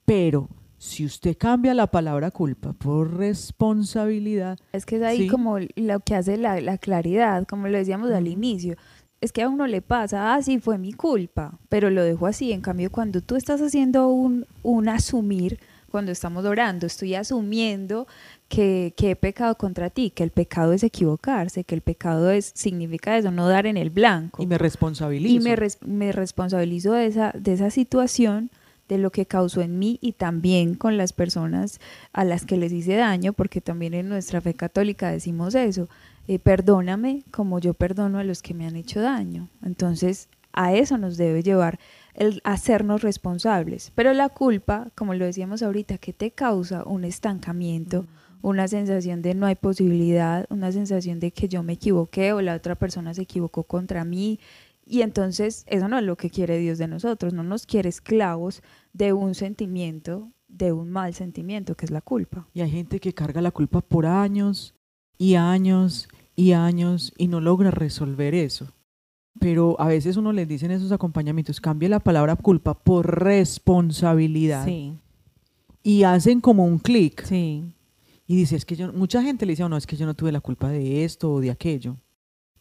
Pero 0.05 0.47
si 0.77 1.05
usted 1.05 1.35
cambia 1.37 1.73
la 1.73 1.87
palabra 1.87 2.29
culpa 2.29 2.73
por 2.73 3.17
responsabilidad, 3.17 4.59
Es 4.73 4.85
que 4.85 4.97
es 4.97 5.01
ahí 5.03 5.17
Sí. 5.19 5.27
como 5.27 5.57
lo 5.75 5.99
que 6.01 6.15
hace 6.15 6.37
la, 6.37 6.59
la 6.61 6.77
claridad, 6.77 7.45
como 7.47 7.67
lo 7.67 7.77
decíamos 7.77 8.11
al 8.11 8.27
inicio. 8.27 8.75
Es 9.23 9.31
que 9.31 9.41
a 9.41 9.49
uno 9.49 9.67
le 9.67 9.81
pasa, 9.81 10.33
ah, 10.35 10.41
sí, 10.41 10.59
fue 10.59 10.77
mi 10.77 10.93
culpa, 10.93 11.57
pero 11.69 11.89
lo 11.89 12.03
dejo 12.03 12.27
así. 12.27 12.51
En 12.51 12.61
cambio, 12.61 12.91
cuando 12.91 13.21
tú 13.21 13.35
estás 13.35 13.61
haciendo 13.61 14.09
un, 14.09 14.45
un 14.63 14.89
asumir, 14.89 15.59
cuando 15.89 16.11
estamos 16.11 16.43
orando, 16.45 16.87
estoy 16.87 17.13
asumiendo 17.15 18.07
que, 18.49 18.93
que 18.97 19.11
he 19.11 19.15
pecado 19.15 19.55
contra 19.55 19.89
ti, 19.89 20.09
que 20.09 20.23
el 20.23 20.31
pecado 20.31 20.73
es 20.73 20.83
equivocarse, 20.83 21.63
que 21.63 21.75
el 21.75 21.81
pecado 21.81 22.31
es, 22.31 22.51
significa 22.55 23.17
eso, 23.17 23.31
no 23.31 23.47
dar 23.47 23.65
en 23.67 23.77
el 23.77 23.91
blanco. 23.91 24.41
y 24.41 24.47
me 24.47 24.57
responsabilizo. 24.57 25.35
y 25.35 25.39
me, 25.39 25.55
res- 25.55 25.77
me 25.85 26.11
responsabilizo 26.11 26.93
de 26.93 27.05
esa, 27.05 27.31
de 27.37 27.53
esa 27.53 27.69
situación, 27.69 28.49
de 28.89 28.97
lo 28.97 29.11
que 29.11 29.25
causó 29.25 29.61
en 29.61 29.79
mí 29.79 29.97
y 30.01 30.11
también 30.11 30.75
con 30.75 30.97
las 30.97 31.13
personas 31.13 31.79
a 32.11 32.25
las 32.25 32.45
que 32.45 32.57
les 32.57 32.73
hice 32.73 32.95
daño, 32.95 33.31
porque 33.31 33.61
también 33.61 33.93
en 33.93 34.09
nuestra 34.09 34.41
fe 34.41 34.53
católica 34.55 35.09
decimos 35.09 35.55
eso, 35.55 35.87
eh, 36.27 36.39
perdóname 36.39 37.23
como 37.31 37.59
yo 37.59 37.73
perdono 37.73 38.19
a 38.19 38.23
los 38.23 38.41
que 38.41 38.53
me 38.53 38.65
han 38.65 38.75
hecho 38.75 39.01
daño. 39.01 39.49
Entonces, 39.61 40.29
a 40.53 40.73
eso 40.73 40.97
nos 40.97 41.17
debe 41.17 41.43
llevar 41.43 41.79
el 42.13 42.39
hacernos 42.43 43.01
responsables. 43.01 43.91
Pero 43.95 44.13
la 44.13 44.29
culpa, 44.29 44.91
como 44.95 45.13
lo 45.15 45.25
decíamos 45.25 45.63
ahorita, 45.63 45.97
que 45.97 46.13
te 46.13 46.31
causa 46.31 46.83
un 46.85 47.03
estancamiento, 47.03 48.05
una 48.41 48.67
sensación 48.67 49.21
de 49.21 49.33
no 49.33 49.47
hay 49.47 49.55
posibilidad, 49.55 50.45
una 50.49 50.71
sensación 50.71 51.19
de 51.19 51.31
que 51.31 51.47
yo 51.47 51.63
me 51.63 51.73
equivoqué 51.73 52.33
o 52.33 52.41
la 52.41 52.55
otra 52.55 52.75
persona 52.75 53.13
se 53.13 53.23
equivocó 53.23 53.63
contra 53.63 54.05
mí. 54.05 54.39
Y 54.85 55.01
entonces 55.01 55.63
eso 55.67 55.87
no 55.87 55.97
es 55.97 56.03
lo 56.03 56.17
que 56.17 56.29
quiere 56.29 56.57
Dios 56.57 56.77
de 56.77 56.87
nosotros, 56.87 57.33
no 57.33 57.43
nos 57.43 57.65
quiere 57.65 57.89
esclavos 57.89 58.61
de 58.91 59.13
un 59.13 59.33
sentimiento, 59.33 60.29
de 60.47 60.71
un 60.71 60.89
mal 60.89 61.13
sentimiento, 61.13 61.75
que 61.75 61.85
es 61.85 61.91
la 61.91 62.01
culpa. 62.01 62.47
Y 62.53 62.61
hay 62.61 62.69
gente 62.69 62.99
que 62.99 63.13
carga 63.13 63.41
la 63.41 63.51
culpa 63.51 63.81
por 63.81 64.05
años 64.05 64.75
y 65.23 65.35
años 65.35 66.09
y 66.35 66.51
años 66.51 67.13
y 67.17 67.27
no 67.27 67.39
logra 67.39 67.71
resolver 67.71 68.35
eso. 68.35 68.67
Pero 69.39 69.79
a 69.79 69.87
veces 69.87 70.17
uno 70.17 70.31
les 70.33 70.47
dice 70.47 70.65
en 70.65 70.71
esos 70.71 70.91
acompañamientos, 70.91 71.61
cambie 71.61 71.87
la 71.89 71.99
palabra 71.99 72.35
culpa 72.35 72.73
por 72.73 73.23
responsabilidad. 73.23 74.65
Sí, 74.65 74.97
Y 75.83 76.03
hacen 76.03 76.41
como 76.41 76.65
un 76.65 76.79
clic. 76.79 77.23
sí. 77.25 77.63
Y 78.25 78.37
dice, 78.37 78.55
es 78.55 78.63
que 78.65 78.77
yo, 78.77 78.93
mucha 78.93 79.21
gente 79.21 79.45
le 79.45 79.51
dice, 79.51 79.63
"Oh, 79.65 79.69
no, 79.69 79.75
es 79.75 79.85
que 79.85 79.97
yo 79.97 80.05
no 80.05 80.13
tuve 80.13 80.31
la 80.31 80.39
culpa 80.39 80.69
de 80.69 81.03
esto 81.03 81.31
o 81.33 81.41
de 81.41 81.51
aquello. 81.51 81.97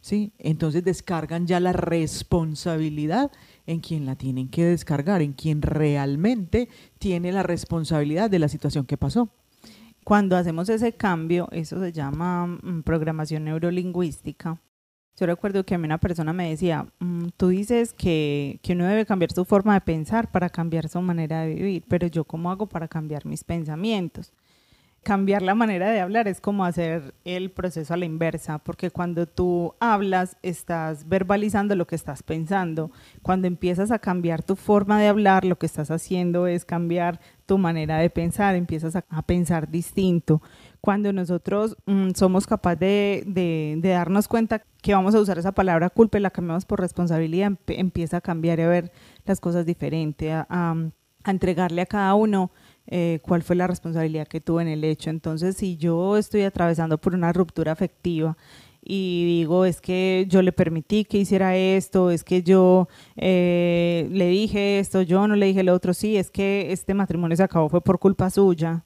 ¿Sí? 0.00 0.32
Entonces 0.38 0.82
descargan 0.82 1.46
ya 1.46 1.60
la 1.60 1.72
responsabilidad 1.72 3.30
en 3.66 3.78
quien 3.80 4.04
la 4.04 4.16
tienen 4.16 4.48
que 4.48 4.64
descargar, 4.64 5.22
en 5.22 5.32
quien 5.32 5.62
realmente 5.62 6.68
tiene 6.98 7.30
la 7.30 7.44
responsabilidad 7.44 8.28
de 8.28 8.40
la 8.40 8.48
situación 8.48 8.84
que 8.86 8.96
pasó. 8.96 9.28
Cuando 10.04 10.36
hacemos 10.36 10.68
ese 10.68 10.92
cambio, 10.92 11.48
eso 11.52 11.80
se 11.80 11.92
llama 11.92 12.46
mm, 12.46 12.82
programación 12.82 13.44
neurolingüística. 13.44 14.60
Yo 15.16 15.26
recuerdo 15.26 15.64
que 15.64 15.74
a 15.74 15.78
mí 15.78 15.84
una 15.84 15.98
persona 15.98 16.32
me 16.32 16.48
decía, 16.50 16.86
"Mm, 16.98 17.28
tú 17.36 17.48
dices 17.48 17.92
que, 17.92 18.58
que 18.62 18.72
uno 18.72 18.86
debe 18.86 19.06
cambiar 19.06 19.32
su 19.32 19.44
forma 19.44 19.74
de 19.74 19.80
pensar 19.82 20.30
para 20.32 20.48
cambiar 20.48 20.88
su 20.88 21.00
manera 21.00 21.42
de 21.42 21.54
vivir, 21.54 21.84
pero 21.88 22.06
yo 22.06 22.24
cómo 22.24 22.50
hago 22.50 22.66
para 22.66 22.88
cambiar 22.88 23.26
mis 23.26 23.44
pensamientos. 23.44 24.32
Cambiar 25.02 25.42
la 25.42 25.56
manera 25.56 25.90
de 25.90 25.98
hablar 25.98 26.28
es 26.28 26.40
como 26.40 26.64
hacer 26.64 27.12
el 27.24 27.50
proceso 27.50 27.92
a 27.92 27.96
la 27.96 28.04
inversa, 28.04 28.58
porque 28.58 28.92
cuando 28.92 29.26
tú 29.26 29.74
hablas 29.80 30.36
estás 30.42 31.08
verbalizando 31.08 31.74
lo 31.74 31.88
que 31.88 31.96
estás 31.96 32.22
pensando. 32.22 32.92
Cuando 33.20 33.48
empiezas 33.48 33.90
a 33.90 33.98
cambiar 33.98 34.44
tu 34.44 34.54
forma 34.54 35.00
de 35.00 35.08
hablar, 35.08 35.44
lo 35.44 35.58
que 35.58 35.66
estás 35.66 35.90
haciendo 35.90 36.46
es 36.46 36.64
cambiar 36.64 37.18
tu 37.46 37.58
manera 37.58 37.98
de 37.98 38.10
pensar, 38.10 38.54
empiezas 38.54 38.94
a, 38.94 39.22
pensar 39.22 39.68
distinto. 39.68 40.40
Cuando 40.80 41.12
nosotros 41.12 41.76
mm, 41.86 42.10
somos 42.14 42.46
capaces 42.46 43.24
de, 43.26 43.80
darnos 43.82 44.28
cuenta 44.28 44.62
que 44.82 44.94
vamos 44.94 45.16
a 45.16 45.20
usar 45.20 45.36
esa 45.36 45.50
palabra 45.50 45.90
culpa 45.90 46.18
y 46.18 46.20
la 46.20 46.30
cambiamos 46.30 46.64
por 46.64 46.78
responsabilidad, 46.78 47.50
empieza 47.66 48.18
a 48.18 48.20
cambiar 48.20 48.60
y 48.60 48.62
a 48.62 48.68
ver 48.68 48.92
las 49.24 49.40
cosas 49.40 49.66
diferente, 49.66 50.32
a 50.32 50.76
entregarle 51.24 51.82
a 51.82 51.86
cada 51.86 52.14
uno 52.14 52.52
eh, 52.86 53.20
cuál 53.22 53.42
fue 53.42 53.56
la 53.56 53.66
responsabilidad 53.66 54.28
que 54.28 54.40
tuvo 54.40 54.60
en 54.60 54.68
el 54.68 54.84
hecho. 54.84 55.10
Entonces, 55.10 55.56
si 55.56 55.76
yo 55.76 56.16
estoy 56.16 56.42
atravesando 56.42 56.98
por 56.98 57.14
una 57.14 57.32
ruptura 57.32 57.72
afectiva 57.72 58.36
y 58.84 59.24
digo, 59.26 59.64
es 59.64 59.80
que 59.80 60.26
yo 60.28 60.42
le 60.42 60.52
permití 60.52 61.04
que 61.04 61.18
hiciera 61.18 61.56
esto, 61.56 62.10
es 62.10 62.24
que 62.24 62.42
yo 62.42 62.88
eh, 63.16 64.08
le 64.10 64.26
dije 64.28 64.78
esto, 64.80 65.02
yo 65.02 65.28
no 65.28 65.36
le 65.36 65.46
dije 65.46 65.62
lo 65.62 65.74
otro, 65.74 65.94
sí, 65.94 66.16
es 66.16 66.30
que 66.30 66.72
este 66.72 66.94
matrimonio 66.94 67.36
se 67.36 67.44
acabó 67.44 67.68
fue 67.68 67.80
por 67.80 67.98
culpa 67.98 68.28
suya 68.30 68.84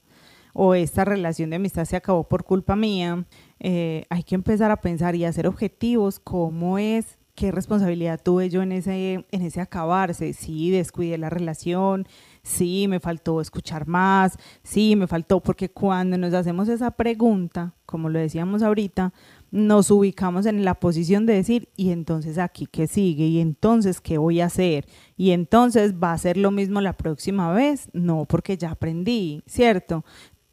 o 0.59 0.73
esta 0.73 1.05
relación 1.05 1.51
de 1.51 1.57
amistad 1.57 1.85
se 1.85 1.95
acabó 1.95 2.23
por 2.27 2.43
culpa 2.43 2.75
mía, 2.75 3.25
eh, 3.59 4.05
hay 4.09 4.23
que 4.23 4.33
empezar 4.33 4.71
a 4.71 4.81
pensar 4.81 5.15
y 5.15 5.23
hacer 5.23 5.45
objetivos, 5.45 6.19
cómo 6.19 6.79
es, 6.79 7.19
qué 7.37 7.51
responsabilidad 7.51 8.19
tuve 8.21 8.49
yo 8.49 8.63
en 8.63 8.71
ese, 8.71 9.23
en 9.29 9.41
ese 9.43 9.61
acabarse, 9.61 10.33
sí, 10.33 10.71
descuidé 10.71 11.19
la 11.19 11.29
relación, 11.29 12.07
sí, 12.41 12.87
me 12.87 12.99
faltó 12.99 13.41
escuchar 13.41 13.87
más, 13.87 14.39
sí, 14.63 14.95
me 14.95 15.05
faltó, 15.05 15.39
porque 15.39 15.69
cuando 15.69 16.17
nos 16.17 16.33
hacemos 16.33 16.67
esa 16.67 16.89
pregunta, 16.89 17.75
como 17.85 18.09
lo 18.09 18.17
decíamos 18.17 18.63
ahorita, 18.63 19.13
nos 19.51 19.91
ubicamos 19.91 20.47
en 20.47 20.65
la 20.65 20.79
posición 20.79 21.27
de 21.27 21.35
decir, 21.35 21.69
y 21.77 21.91
entonces 21.91 22.39
aquí 22.39 22.65
qué 22.65 22.87
sigue, 22.87 23.27
y 23.27 23.39
entonces 23.39 24.01
qué 24.01 24.17
voy 24.17 24.41
a 24.41 24.47
hacer, 24.47 24.87
y 25.15 25.29
entonces 25.29 25.93
va 25.93 26.13
a 26.13 26.17
ser 26.17 26.37
lo 26.37 26.49
mismo 26.49 26.81
la 26.81 26.93
próxima 26.93 27.53
vez, 27.53 27.87
no, 27.93 28.25
porque 28.25 28.57
ya 28.57 28.71
aprendí, 28.71 29.43
¿cierto? 29.45 30.03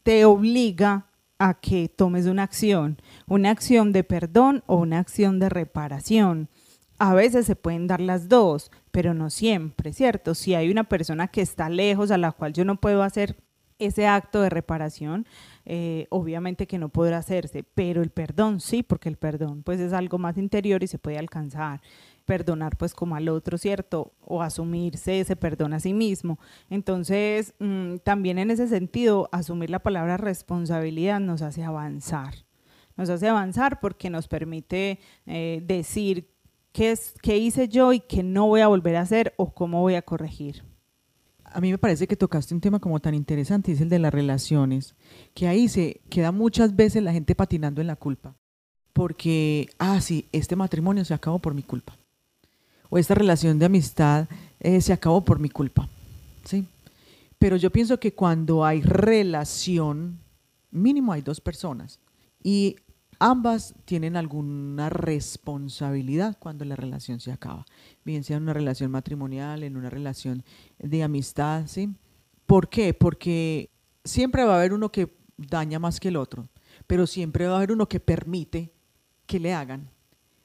Te 0.02 0.26
obliga 0.26 1.06
a 1.38 1.54
que 1.54 1.88
tomes 1.88 2.26
una 2.26 2.42
acción, 2.42 2.98
una 3.26 3.50
acción 3.50 3.90
de 3.92 4.04
perdón 4.04 4.62
o 4.66 4.76
una 4.76 4.98
acción 4.98 5.38
de 5.38 5.48
reparación. 5.48 6.50
A 6.98 7.14
veces 7.14 7.46
se 7.46 7.56
pueden 7.56 7.86
dar 7.86 8.00
las 8.00 8.28
dos, 8.28 8.70
pero 8.90 9.14
no 9.14 9.30
siempre, 9.30 9.92
¿cierto? 9.92 10.34
Si 10.34 10.54
hay 10.54 10.70
una 10.70 10.84
persona 10.84 11.28
que 11.28 11.40
está 11.40 11.68
lejos 11.68 12.10
a 12.10 12.18
la 12.18 12.32
cual 12.32 12.52
yo 12.52 12.64
no 12.64 12.76
puedo 12.76 13.02
hacer 13.02 13.36
ese 13.78 14.06
acto 14.06 14.40
de 14.40 14.50
reparación, 14.50 15.26
eh, 15.64 16.06
obviamente 16.10 16.66
que 16.66 16.78
no 16.78 16.88
podrá 16.88 17.18
hacerse, 17.18 17.64
pero 17.74 18.02
el 18.02 18.10
perdón 18.10 18.60
sí, 18.60 18.82
porque 18.82 19.08
el 19.08 19.16
perdón 19.16 19.62
pues 19.62 19.80
es 19.80 19.92
algo 19.92 20.18
más 20.18 20.38
interior 20.38 20.82
y 20.82 20.86
se 20.86 20.98
puede 20.98 21.18
alcanzar. 21.18 21.80
Perdonar 22.24 22.76
pues 22.78 22.94
como 22.94 23.16
al 23.16 23.28
otro, 23.28 23.58
¿cierto? 23.58 24.12
O 24.20 24.42
asumirse 24.42 25.20
ese 25.20 25.36
perdón 25.36 25.74
a 25.74 25.80
sí 25.80 25.92
mismo. 25.92 26.38
Entonces, 26.70 27.54
mm, 27.58 27.96
también 27.96 28.38
en 28.38 28.50
ese 28.50 28.66
sentido, 28.66 29.28
asumir 29.30 29.68
la 29.68 29.80
palabra 29.80 30.16
responsabilidad 30.16 31.20
nos 31.20 31.42
hace 31.42 31.64
avanzar. 31.64 32.34
Nos 32.96 33.10
hace 33.10 33.28
avanzar 33.28 33.80
porque 33.80 34.08
nos 34.08 34.28
permite 34.28 35.00
eh, 35.26 35.62
decir 35.66 36.33
qué, 36.74 36.90
es, 36.90 37.14
qué 37.22 37.38
hice 37.38 37.68
yo 37.68 37.94
y 37.94 38.00
qué 38.00 38.22
no 38.22 38.48
voy 38.48 38.60
a 38.60 38.68
volver 38.68 38.96
a 38.96 39.00
hacer 39.00 39.32
o 39.38 39.54
cómo 39.54 39.80
voy 39.80 39.94
a 39.94 40.02
corregir 40.02 40.62
a 41.54 41.60
mí 41.60 41.70
me 41.70 41.78
parece 41.78 42.08
que 42.08 42.16
tocaste 42.16 42.52
un 42.52 42.60
tema 42.60 42.80
como 42.80 42.98
tan 42.98 43.14
interesante, 43.14 43.70
es 43.70 43.80
el 43.80 43.88
de 43.88 44.00
las 44.00 44.12
relaciones, 44.12 44.96
que 45.34 45.46
ahí 45.46 45.68
se 45.68 46.00
queda 46.10 46.32
muchas 46.32 46.74
veces 46.74 47.00
la 47.02 47.12
gente 47.12 47.36
patinando 47.36 47.80
en 47.80 47.86
la 47.86 47.94
culpa, 47.94 48.34
porque, 48.92 49.68
ah, 49.78 50.00
sí, 50.00 50.26
este 50.32 50.56
matrimonio 50.56 51.04
se 51.04 51.14
acabó 51.14 51.38
por 51.38 51.54
mi 51.54 51.62
culpa, 51.62 51.96
o 52.90 52.98
esta 52.98 53.14
relación 53.14 53.60
de 53.60 53.66
amistad 53.66 54.26
eh, 54.58 54.80
se 54.80 54.92
acabó 54.92 55.24
por 55.24 55.38
mi 55.38 55.48
culpa, 55.48 55.88
¿sí? 56.44 56.66
Pero 57.38 57.56
yo 57.56 57.70
pienso 57.70 58.00
que 58.00 58.14
cuando 58.14 58.64
hay 58.64 58.82
relación, 58.82 60.18
mínimo 60.72 61.12
hay 61.12 61.22
dos 61.22 61.40
personas, 61.40 62.00
y 62.42 62.76
ambas 63.24 63.74
tienen 63.86 64.16
alguna 64.16 64.90
responsabilidad 64.90 66.36
cuando 66.38 66.66
la 66.66 66.76
relación 66.76 67.20
se 67.20 67.32
acaba, 67.32 67.64
bien 68.04 68.22
sea 68.22 68.36
en 68.36 68.42
una 68.42 68.52
relación 68.52 68.90
matrimonial, 68.90 69.62
en 69.62 69.78
una 69.78 69.88
relación 69.88 70.42
de 70.78 71.02
amistad, 71.02 71.66
¿sí? 71.66 71.88
¿Por 72.44 72.68
qué? 72.68 72.92
Porque 72.92 73.70
siempre 74.04 74.44
va 74.44 74.52
a 74.52 74.58
haber 74.58 74.74
uno 74.74 74.92
que 74.92 75.16
daña 75.38 75.78
más 75.78 76.00
que 76.00 76.08
el 76.08 76.16
otro, 76.16 76.50
pero 76.86 77.06
siempre 77.06 77.46
va 77.46 77.54
a 77.54 77.56
haber 77.56 77.72
uno 77.72 77.88
que 77.88 77.98
permite 77.98 78.74
que 79.24 79.40
le 79.40 79.54
hagan. 79.54 79.88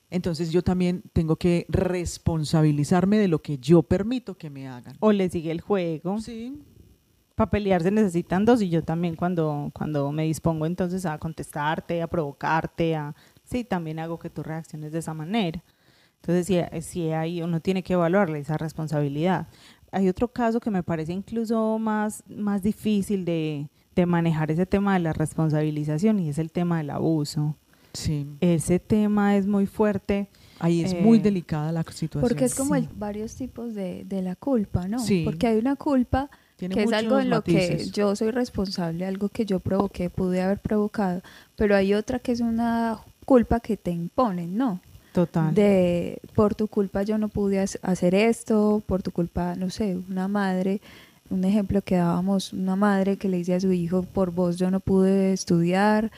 Entonces 0.09 0.49
yo 0.49 0.63
también 0.63 1.03
tengo 1.11 1.35
que 1.35 1.65
responsabilizarme 1.67 3.17
de 3.17 3.27
lo 3.27 3.41
que 3.41 3.57
yo 3.57 3.83
permito 3.83 4.37
que 4.37 4.49
me 4.49 4.69
hagan. 4.69 4.95
O 5.01 5.11
le 5.11 5.29
sigue 5.29 5.51
el 5.51 5.59
juego. 5.59 6.21
Sí, 6.21 6.57
para 7.39 7.51
pelear 7.51 7.81
se 7.81 7.89
necesitan 7.89 8.43
dos 8.43 8.61
y 8.61 8.67
yo 8.67 8.83
también 8.83 9.15
cuando, 9.15 9.71
cuando 9.73 10.11
me 10.11 10.23
dispongo 10.23 10.65
entonces 10.65 11.05
a 11.05 11.17
contestarte, 11.17 12.01
a 12.01 12.07
provocarte, 12.07 12.97
a 12.97 13.15
sí, 13.45 13.63
también 13.63 13.97
hago 13.99 14.19
que 14.19 14.29
tú 14.29 14.43
reacciones 14.43 14.91
de 14.91 14.99
esa 14.99 15.13
manera. 15.13 15.63
Entonces, 16.15 16.47
si, 16.47 16.81
si 16.81 17.11
hay, 17.11 17.41
uno 17.41 17.61
tiene 17.61 17.81
que 17.81 17.93
evaluarle 17.93 18.39
esa 18.39 18.57
responsabilidad. 18.57 19.47
Hay 19.89 20.09
otro 20.09 20.27
caso 20.27 20.59
que 20.59 20.69
me 20.69 20.83
parece 20.83 21.13
incluso 21.13 21.79
más, 21.79 22.25
más 22.27 22.61
difícil 22.61 23.23
de, 23.23 23.69
de 23.95 24.05
manejar 24.05 24.51
ese 24.51 24.65
tema 24.65 24.95
de 24.95 24.99
la 24.99 25.13
responsabilización 25.13 26.19
y 26.19 26.27
es 26.27 26.39
el 26.39 26.51
tema 26.51 26.79
del 26.79 26.89
abuso. 26.89 27.55
Sí. 27.93 28.27
Ese 28.41 28.79
tema 28.79 29.37
es 29.37 29.47
muy 29.47 29.65
fuerte. 29.65 30.27
Ahí 30.59 30.81
es 30.81 30.93
muy 30.93 31.19
eh, 31.19 31.21
delicada 31.21 31.71
la 31.71 31.83
situación. 31.83 32.21
Porque 32.21 32.43
es 32.43 32.53
como 32.53 32.75
el, 32.75 32.89
varios 32.97 33.35
tipos 33.35 33.73
de, 33.75 34.03
de, 34.03 34.21
la 34.21 34.35
culpa, 34.35 34.89
¿no? 34.89 34.99
Sí. 34.99 35.21
Porque 35.23 35.47
hay 35.47 35.57
una 35.57 35.77
culpa 35.77 36.29
que 36.59 36.83
es 36.83 36.93
algo 36.93 37.19
en 37.19 37.29
lo 37.29 37.43
que 37.43 37.85
yo 37.91 38.15
soy 38.15 38.31
responsable, 38.31 39.05
algo 39.05 39.29
que 39.29 39.45
yo 39.45 39.59
provoqué, 39.59 40.09
pude 40.09 40.41
haber 40.41 40.59
provocado, 40.59 41.21
pero 41.55 41.75
hay 41.75 41.93
otra 41.93 42.19
que 42.19 42.31
es 42.31 42.41
una 42.41 42.99
culpa 43.25 43.59
que 43.59 43.77
te 43.77 43.91
imponen, 43.91 44.57
¿no? 44.57 44.81
Total. 45.13 45.53
De 45.53 46.19
por 46.35 46.53
tu 46.55 46.67
culpa 46.67 47.03
yo 47.03 47.17
no 47.17 47.29
pude 47.29 47.59
hacer 47.59 48.13
esto, 48.13 48.83
por 48.85 49.01
tu 49.01 49.11
culpa, 49.11 49.55
no 49.55 49.69
sé, 49.69 49.97
una 50.09 50.27
madre, 50.27 50.81
un 51.29 51.43
ejemplo 51.45 51.81
que 51.81 51.95
dábamos, 51.95 52.53
una 52.53 52.75
madre 52.75 53.17
que 53.17 53.29
le 53.29 53.37
dice 53.37 53.55
a 53.55 53.59
su 53.59 53.71
hijo, 53.71 54.03
por 54.03 54.31
vos 54.31 54.57
yo 54.57 54.69
no 54.69 54.79
pude 54.79 55.33
estudiar, 55.33 56.11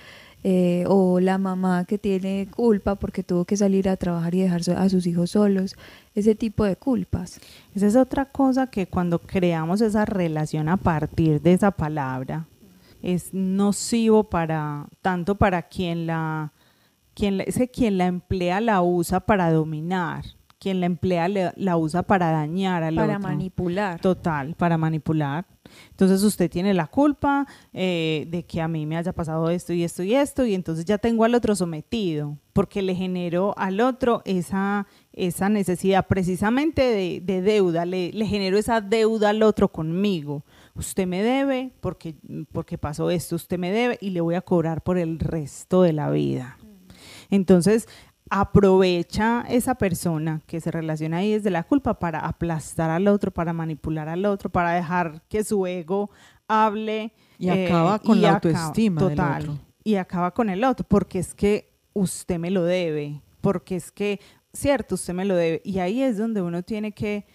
eh, 0.43 0.86
o 0.88 1.19
la 1.19 1.38
mamá 1.38 1.86
que 1.86 2.00
tiene 2.00 2.48
culpa 2.50 2.95
porque 2.95 3.21
tuvo 3.21 3.45
que 3.45 3.55
salir 3.55 3.88
a 3.88 3.95
trabajar 3.95 4.33
y 4.33 4.41
dejar 4.41 4.62
a 4.75 4.89
sus 4.89 5.05
hijos 5.05 5.31
solos, 5.31 5.75
ese 6.15 6.36
tipo 6.36 6.63
de 6.63 6.75
culpas. 6.75 7.39
Esa 7.74 7.88
es 7.88 7.96
otra 7.96 8.25
cosa 8.25 8.68
que 8.68 8.88
cuando 8.88 9.20
creamos 9.20 9.82
esa 9.82 10.06
relación 10.06 10.70
a 10.70 10.77
partir 10.77 11.41
de 11.41 11.53
esa 11.53 11.72
palabra, 11.72 12.48
es 13.01 13.34
nocivo 13.34 14.25
para 14.25 14.88
tanto 15.01 15.36
para 15.36 15.63
quien 15.63 16.08
la 16.08 16.53
quien 17.13 17.41
ese 17.41 17.70
quien 17.70 17.98
la 17.98 18.06
emplea 18.06 18.62
la 18.62 18.82
usa 18.82 19.20
para 19.20 19.51
dominar 19.51 20.24
quien 20.62 20.80
la 20.80 20.86
emplea 20.86 21.27
la 21.56 21.75
usa 21.75 22.03
para 22.03 22.30
dañar 22.30 22.84
al 22.84 22.94
para 22.94 23.13
otro. 23.13 23.22
Para 23.22 23.36
manipular. 23.36 24.00
Total, 24.00 24.53
para 24.53 24.77
manipular. 24.77 25.44
Entonces 25.89 26.22
usted 26.22 26.51
tiene 26.51 26.75
la 26.75 26.86
culpa 26.86 27.48
eh, 27.74 28.27
de 28.30 28.44
que 28.44 28.62
a 28.62 28.68
mí 28.68 28.86
me 28.86 28.96
haya 28.96 29.12
pasado 29.12 29.50
esto 29.50 29.74
y 29.74 29.84
esto 29.84 30.03
y 30.03 30.13
esto, 30.13 30.46
y 30.46 30.53
entonces 30.53 30.86
ya 30.86 31.00
tengo 31.00 31.24
al 31.24 31.34
otro 31.34 31.56
sometido, 31.56 32.38
porque 32.53 32.84
le 32.84 32.94
genero 32.94 33.56
al 33.58 33.82
otro 33.82 34.22
esa, 34.24 34.86
esa 35.13 35.50
necesidad 35.50 36.08
precisamente 36.08 36.82
de, 36.82 37.22
de 37.22 37.41
deuda, 37.41 37.86
le, 37.86 38.12
le 38.13 38.25
genero 38.25 38.58
esa 38.58 38.82
deuda 38.82 39.30
al 39.30 39.44
otro 39.44 39.70
conmigo. 39.70 40.46
Usted 40.74 41.06
me 41.06 41.22
debe 41.22 41.74
porque, 41.82 42.15
porque 42.51 42.77
pasó 42.77 43.10
esto, 43.10 43.36
usted 43.36 43.60
me 43.60 43.72
debe 43.72 43.98
y 44.01 44.12
le 44.12 44.22
voy 44.22 44.36
a 44.36 44.41
cobrar 44.41 44.82
por 44.84 44.98
el 44.98 45.20
resto 45.20 45.82
de 45.82 45.94
la 45.94 46.10
vida. 46.10 46.58
Entonces, 47.30 47.88
aprovecha 48.30 49.44
esa 49.50 49.75
persona 49.75 50.41
que 50.48 50.62
se 50.62 50.72
relaciona 50.72 51.18
ahí 51.18 51.34
desde 51.34 51.50
la 51.50 51.63
culpa 51.63 52.00
para 52.00 52.20
aplastar 52.20 52.89
al 52.89 53.10
otro, 53.10 53.32
para 53.32 53.51
manipular 53.51 54.08
al 54.08 54.25
otro, 54.25 54.50
para 54.50 54.72
dejar 54.72 55.22
que 55.27 55.44
su 55.44 55.68
ego 55.68 56.10
hable. 56.48 57.12
Y 57.38 57.50
acaba 57.50 57.98
eh, 57.98 58.00
con 58.06 58.22
la 58.22 58.36
autoestima 58.36 59.01
total, 59.01 59.41
del 59.41 59.50
otro. 59.50 59.65
Y 59.84 59.96
acaba 59.96 60.34
con 60.34 60.50
el 60.50 60.63
otro, 60.63 60.86
porque 60.88 61.20
es 61.20 61.34
que 61.34 61.74
usted 61.91 62.39
me 62.39 62.51
lo 62.51 62.63
debe, 62.63 63.22
porque 63.41 63.75
es 63.75 63.91
que, 63.91 64.22
cierto, 64.53 64.96
usted 64.96 65.13
me 65.13 65.25
lo 65.25 65.36
debe. 65.36 65.62
Y 65.63 65.79
ahí 65.79 66.01
es 66.01 66.17
donde 66.17 66.41
uno 66.41 66.63
tiene 66.63 66.91
que 66.91 67.25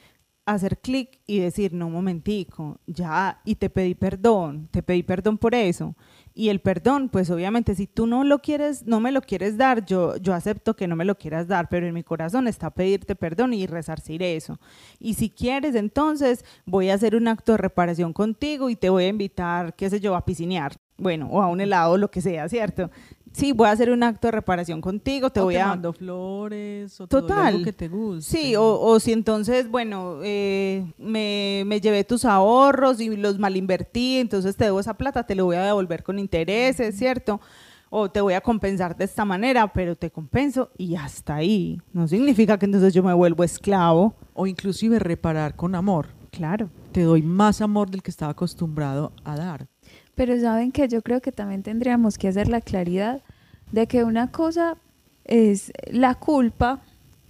hacer 0.47 0.79
clic 0.79 1.19
y 1.27 1.41
decir, 1.41 1.73
no, 1.73 1.89
un 1.89 1.93
momentico, 1.93 2.79
ya, 2.87 3.41
y 3.45 3.57
te 3.57 3.69
pedí 3.69 3.97
perdón, 3.97 4.69
te 4.71 4.81
pedí 4.81 5.03
perdón 5.03 5.39
por 5.39 5.57
eso. 5.57 5.97
Y 6.35 6.51
el 6.51 6.61
perdón, 6.61 7.09
pues 7.09 7.31
obviamente 7.31 7.75
si 7.75 7.89
tú 7.89 8.07
no 8.07 8.23
lo 8.23 8.41
quieres, 8.41 8.87
no 8.87 9.01
me 9.01 9.11
lo 9.11 9.23
quieres 9.23 9.57
dar, 9.57 9.85
yo, 9.85 10.17
yo 10.19 10.35
acepto 10.35 10.77
que 10.77 10.87
no 10.87 10.95
me 10.95 11.05
lo 11.05 11.17
quieras 11.17 11.49
dar, 11.49 11.69
pero 11.69 11.87
en 11.87 11.95
mi 11.95 12.05
corazón 12.05 12.47
está 12.47 12.71
pedirte 12.71 13.17
perdón 13.17 13.55
y 13.55 13.67
resarcir 13.67 14.23
eso. 14.23 14.61
Y 15.01 15.15
si 15.15 15.31
quieres, 15.31 15.75
entonces 15.75 16.45
voy 16.65 16.91
a 16.91 16.95
hacer 16.95 17.17
un 17.17 17.27
acto 17.27 17.53
de 17.53 17.59
reparación 17.59 18.13
contigo 18.13 18.71
y 18.71 18.77
te 18.77 18.89
voy 18.89 19.05
a 19.05 19.09
invitar, 19.09 19.75
qué 19.75 19.91
sé 19.91 19.99
yo, 19.99 20.15
a 20.15 20.25
piscinear. 20.25 20.77
Bueno, 20.99 21.29
o 21.31 21.43
a 21.43 21.49
un 21.49 21.61
helado, 21.61 21.99
lo 21.99 22.11
que 22.11 22.21
sea, 22.21 22.49
¿cierto? 22.49 22.91
Sí, 23.33 23.53
voy 23.53 23.69
a 23.69 23.73
hacer 23.73 23.91
un 23.91 24.03
acto 24.03 24.29
de 24.29 24.33
reparación 24.33 24.81
contigo, 24.81 25.31
te 25.31 25.41
voy 25.41 25.57
a... 25.57 25.69
mando 25.69 25.93
flores, 25.93 27.01
o 27.01 27.07
Total. 27.07 27.47
algo 27.47 27.65
que 27.65 27.73
te 27.73 27.89
guste. 27.89 28.39
Sí, 28.39 28.55
o, 28.57 28.99
si 29.01 29.13
entonces, 29.13 29.71
bueno, 29.71 30.21
eh, 30.23 30.85
me, 30.99 31.65
me, 31.67 31.81
llevé 31.81 32.05
tus 32.05 32.25
ahorros 32.25 33.01
y 33.01 33.17
los 33.17 33.39
mal 33.39 33.57
invertí, 33.57 34.19
entonces 34.19 34.57
te 34.57 34.65
debo 34.65 34.81
esa 34.81 34.95
plata, 34.95 35.25
te 35.25 35.35
lo 35.35 35.45
voy 35.45 35.57
a 35.57 35.65
devolver 35.65 36.03
con 36.03 36.19
intereses, 36.19 36.97
¿cierto? 36.97 37.41
O 37.89 38.11
te 38.11 38.21
voy 38.21 38.35
a 38.35 38.41
compensar 38.41 38.97
de 38.97 39.05
esta 39.05 39.25
manera, 39.25 39.73
pero 39.73 39.95
te 39.95 40.11
compenso 40.11 40.71
y 40.77 40.97
hasta 40.97 41.37
ahí. 41.37 41.81
No 41.93 42.09
significa 42.09 42.59
que 42.59 42.67
entonces 42.67 42.93
yo 42.93 43.03
me 43.03 43.15
vuelvo 43.15 43.45
esclavo. 43.45 44.15
O 44.35 44.47
inclusive 44.47 44.99
reparar 44.99 45.55
con 45.55 45.75
amor. 45.75 46.09
Claro. 46.31 46.69
Te 46.93 47.03
doy 47.03 47.23
más 47.23 47.61
amor 47.61 47.91
del 47.91 48.03
que 48.03 48.11
estaba 48.11 48.33
acostumbrado 48.33 49.13
a 49.25 49.37
dar. 49.37 49.69
Pero 50.17 50.41
saben 50.41 50.73
que 50.73 50.89
yo 50.89 51.03
creo 51.03 51.21
que 51.21 51.31
también 51.31 51.63
tendríamos 51.63 52.19
que 52.19 52.27
hacer 52.27 52.49
la 52.49 52.61
claridad 52.61 53.23
de 53.71 53.87
que 53.87 54.03
una 54.03 54.33
cosa 54.33 54.77
es 55.25 55.73
la 55.93 56.17
culpa 56.17 56.83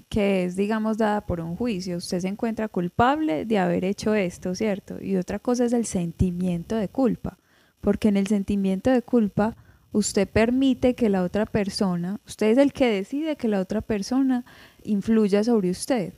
que 0.08 0.44
es, 0.44 0.56
digamos, 0.56 0.96
dada 0.96 1.20
por 1.20 1.40
un 1.40 1.56
juicio. 1.56 1.96
Usted 1.96 2.20
se 2.20 2.28
encuentra 2.28 2.68
culpable 2.68 3.44
de 3.44 3.58
haber 3.58 3.84
hecho 3.84 4.14
esto, 4.14 4.54
¿cierto? 4.54 5.02
Y 5.02 5.16
otra 5.16 5.38
cosa 5.38 5.64
es 5.64 5.72
el 5.72 5.84
sentimiento 5.84 6.76
de 6.76 6.88
culpa, 6.88 7.38
porque 7.80 8.08
en 8.08 8.16
el 8.16 8.28
sentimiento 8.28 8.90
de 8.90 9.02
culpa 9.02 9.56
usted 9.92 10.28
permite 10.28 10.94
que 10.94 11.08
la 11.08 11.22
otra 11.22 11.44
persona, 11.44 12.20
usted 12.26 12.50
es 12.50 12.58
el 12.58 12.72
que 12.72 12.86
decide 12.86 13.36
que 13.36 13.48
la 13.48 13.60
otra 13.60 13.80
persona 13.80 14.44
influya 14.84 15.42
sobre 15.42 15.70
usted. 15.70 16.14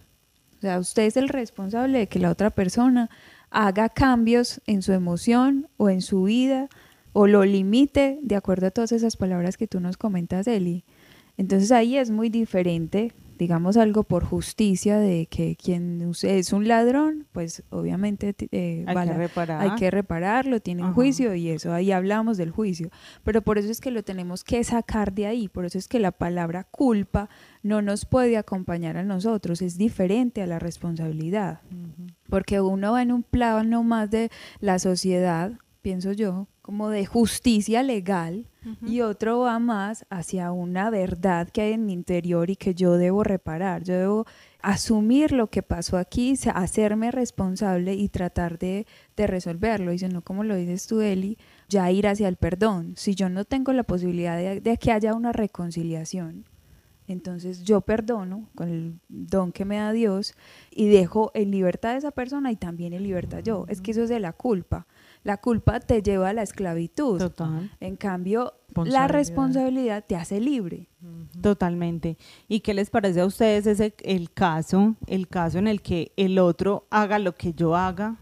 O 0.59 0.61
sea, 0.61 0.79
usted 0.81 1.05
es 1.05 1.17
el 1.17 1.29
responsable 1.29 1.99
de 1.99 2.07
que 2.09 2.19
la 2.19 2.31
otra 2.31 2.51
persona 2.51 3.09
haga 3.50 3.88
cambios 3.88 4.61
en 4.67 4.83
su 4.83 4.93
emoción 4.93 5.69
o 5.76 5.90
en 5.90 6.02
su 6.02 6.25
vida 6.25 6.69
o 7.12 7.26
lo 7.26 7.45
limite 7.45 8.19
de 8.23 8.37
acuerdo 8.37 8.67
a 8.67 8.71
todas 8.71 8.93
esas 8.93 9.17
palabras 9.17 9.57
que 9.57 9.67
tú 9.67 9.81
nos 9.81 9.97
comentas, 9.97 10.47
Eli. 10.47 10.85
Entonces 11.37 11.73
ahí 11.73 11.97
es 11.97 12.11
muy 12.11 12.28
diferente 12.28 13.14
digamos 13.38 13.76
algo 13.76 14.02
por 14.02 14.25
justicia 14.25 14.99
de 14.99 15.26
que 15.26 15.57
quien 15.57 16.12
es 16.23 16.52
un 16.52 16.69
ladrón, 16.69 17.26
pues 17.33 17.62
obviamente 17.71 18.35
eh, 18.50 18.85
hay, 18.87 19.07
que 19.07 19.14
reparar. 19.14 19.61
hay, 19.62 19.71
que 19.76 19.90
repararlo, 19.90 20.61
tiene 20.61 20.85
un 20.85 20.93
juicio 20.93 21.35
y 21.35 21.49
eso, 21.49 21.73
ahí 21.73 21.93
hablamos 21.93 22.37
del 22.37 22.50
juicio. 22.50 22.90
Pero 23.23 23.40
por 23.43 23.57
eso 23.59 23.71
es 23.71 23.81
que 23.81 23.93
lo 23.93 24.02
tenemos 24.02 24.43
que 24.45 24.62
sacar 24.64 25.12
de 25.12 25.26
ahí, 25.26 25.49
por 25.49 25.64
eso 25.64 25.78
es 25.78 25.87
que 25.88 26.00
la 26.00 26.12
palabra 26.12 26.64
culpa 26.64 27.31
no 27.62 27.81
nos 27.81 28.05
puede 28.05 28.37
acompañar 28.37 28.97
a 28.97 29.05
nosotros, 29.05 29.62
es 29.62 29.78
diferente 29.78 30.43
a 30.43 30.47
la 30.47 30.59
responsabilidad. 30.59 31.61
Porque 32.29 32.61
uno 32.61 32.93
va 32.93 33.03
en 33.03 33.13
un 33.13 33.23
plano 33.23 33.83
más 33.83 34.11
de 34.11 34.31
la 34.61 34.79
sociedad, 34.79 35.53
pienso 35.83 36.13
yo, 36.13 36.49
como 36.69 36.91
de 36.91 37.07
justicia 37.07 37.83
legal 37.83 38.47
y 38.85 39.01
otro 39.01 39.39
va 39.39 39.59
más 39.59 40.05
hacia 40.11 40.53
una 40.53 40.91
verdad 40.91 41.49
que 41.49 41.63
hay 41.63 41.73
en 41.73 41.87
mi 41.87 41.95
interior 41.95 42.51
y 42.51 42.57
que 42.57 42.75
yo 42.75 42.99
debo 42.99 43.25
reparar. 43.25 43.85
Yo 43.85 43.95
debo 43.95 44.27
asumir 44.61 45.33
lo 45.33 45.49
que 45.49 45.63
pasó 45.63 45.97
aquí, 45.97 46.35
hacerme 46.53 47.11
responsable 47.11 47.95
y 47.95 48.11
tratar 48.11 48.59
de, 48.59 48.87
resolverlo. 49.17 49.95
Y 49.95 49.99
si 49.99 50.09
no, 50.09 50.21
como 50.21 50.45
lo 50.45 50.57
dices 50.57 50.87
tú, 50.87 51.01
Eli, 51.01 51.39
ya 51.71 51.91
ir 51.91 52.07
hacia 52.07 52.29
el 52.29 52.37
perdón. 52.37 52.93
Si 52.97 53.15
yo 53.15 53.31
no 53.31 53.47
tengo 53.47 53.73
la 53.73 53.85
posibilidad 53.85 54.37
de, 54.37 54.61
de 54.61 54.77
que 54.77 54.93
haya 54.93 55.15
una 55.15 55.33
reconciliación, 55.33 56.45
entonces 57.09 57.65
yo 57.65 57.81
perdono 57.81 58.49
con 58.55 58.69
el 58.69 59.00
don 59.09 59.50
que 59.50 59.65
me 59.65 59.77
da 59.77 59.93
Dios 59.93 60.35
y 60.71 60.88
dejo 60.88 61.33
en 61.35 61.50
libertad 61.50 61.93
a 61.93 61.97
esa 61.97 62.11
persona 62.11 62.53
y 62.53 62.57
también 62.57 62.93
en 62.93 63.03
libertad 63.03 63.41
yo. 63.43 63.65
Es 63.69 63.81
que 63.81 63.91
eso 63.91 64.03
es 64.03 64.09
de 64.09 64.21
la 64.21 64.33
culpa 64.33 64.87
la 65.25 65.37
culpa 65.37 65.81
te 65.81 66.03
lleva 66.03 66.31
a 66.31 66.33
la 66.33 66.43
esclavitud. 66.43 67.19
Total. 67.19 67.71
En 67.81 67.97
cambio, 67.97 68.55
la 68.85 69.09
responsabilidad 69.09 70.05
te 70.07 70.17
hace 70.17 70.41
libre. 70.41 70.88
Totalmente. 71.43 72.17
¿Y 72.49 72.61
qué 72.61 72.75
les 72.75 72.91
parece 72.91 73.21
a 73.21 73.27
ustedes 73.27 73.67
ese 73.67 73.95
el 74.05 74.33
caso, 74.33 74.97
el 75.07 75.29
caso 75.29 75.59
en 75.59 75.69
el 75.69 75.83
que 75.83 76.12
el 76.17 76.38
otro 76.38 76.87
haga 76.91 77.19
lo 77.19 77.35
que 77.35 77.53
yo 77.53 77.77
haga, 77.77 78.17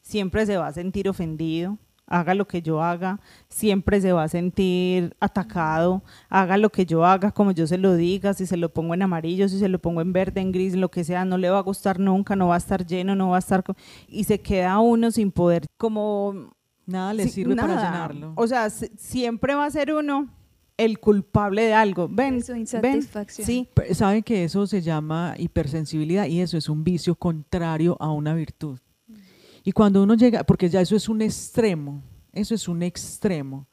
siempre 0.00 0.44
se 0.46 0.56
va 0.56 0.68
a 0.68 0.72
sentir 0.72 1.08
ofendido? 1.08 1.78
Haga 2.12 2.34
lo 2.34 2.46
que 2.46 2.60
yo 2.60 2.82
haga, 2.82 3.20
siempre 3.48 4.00
se 4.00 4.12
va 4.12 4.24
a 4.24 4.28
sentir 4.28 5.16
atacado, 5.18 6.02
haga 6.28 6.58
lo 6.58 6.70
que 6.70 6.84
yo 6.84 7.06
haga 7.06 7.32
como 7.32 7.52
yo 7.52 7.66
se 7.66 7.78
lo 7.78 7.96
diga, 7.96 8.34
si 8.34 8.46
se 8.46 8.58
lo 8.58 8.68
pongo 8.68 8.92
en 8.92 9.00
amarillo, 9.00 9.48
si 9.48 9.58
se 9.58 9.68
lo 9.68 9.78
pongo 9.78 10.02
en 10.02 10.12
verde, 10.12 10.42
en 10.42 10.52
gris, 10.52 10.76
lo 10.76 10.90
que 10.90 11.04
sea, 11.04 11.24
no 11.24 11.38
le 11.38 11.48
va 11.48 11.58
a 11.58 11.62
gustar 11.62 11.98
nunca, 11.98 12.36
no 12.36 12.48
va 12.48 12.56
a 12.56 12.58
estar 12.58 12.86
lleno, 12.86 13.16
no 13.16 13.30
va 13.30 13.36
a 13.36 13.38
estar... 13.38 13.64
Y 14.08 14.24
se 14.24 14.40
queda 14.40 14.78
uno 14.78 15.10
sin 15.10 15.32
poder 15.32 15.66
como... 15.78 16.52
Nada 16.84 17.14
le 17.14 17.28
sirve 17.28 17.56
para 17.56 17.76
llenarlo. 17.76 18.32
O 18.34 18.46
sea, 18.46 18.68
siempre 18.68 19.54
va 19.54 19.64
a 19.64 19.70
ser 19.70 19.94
uno 19.94 20.28
el 20.76 20.98
culpable 20.98 21.62
de 21.62 21.74
algo. 21.74 22.08
Ven, 22.10 22.42
Su 22.42 22.54
insatisfacción. 22.54 23.46
Sí. 23.46 23.68
Saben 23.92 24.22
que 24.22 24.44
eso 24.44 24.66
se 24.66 24.82
llama 24.82 25.34
hipersensibilidad 25.38 26.26
y 26.26 26.40
eso 26.40 26.58
es 26.58 26.68
un 26.68 26.84
vicio 26.84 27.14
contrario 27.14 27.96
a 28.00 28.10
una 28.10 28.34
virtud. 28.34 28.78
Y 29.64 29.72
cuando 29.72 30.02
uno 30.02 30.14
llega, 30.14 30.44
porque 30.44 30.68
ya 30.68 30.80
eso 30.80 30.96
es 30.96 31.08
un 31.08 31.22
extremo, 31.22 32.02
eso 32.32 32.54
es 32.54 32.68
un 32.68 32.82
extremo. 32.82 33.66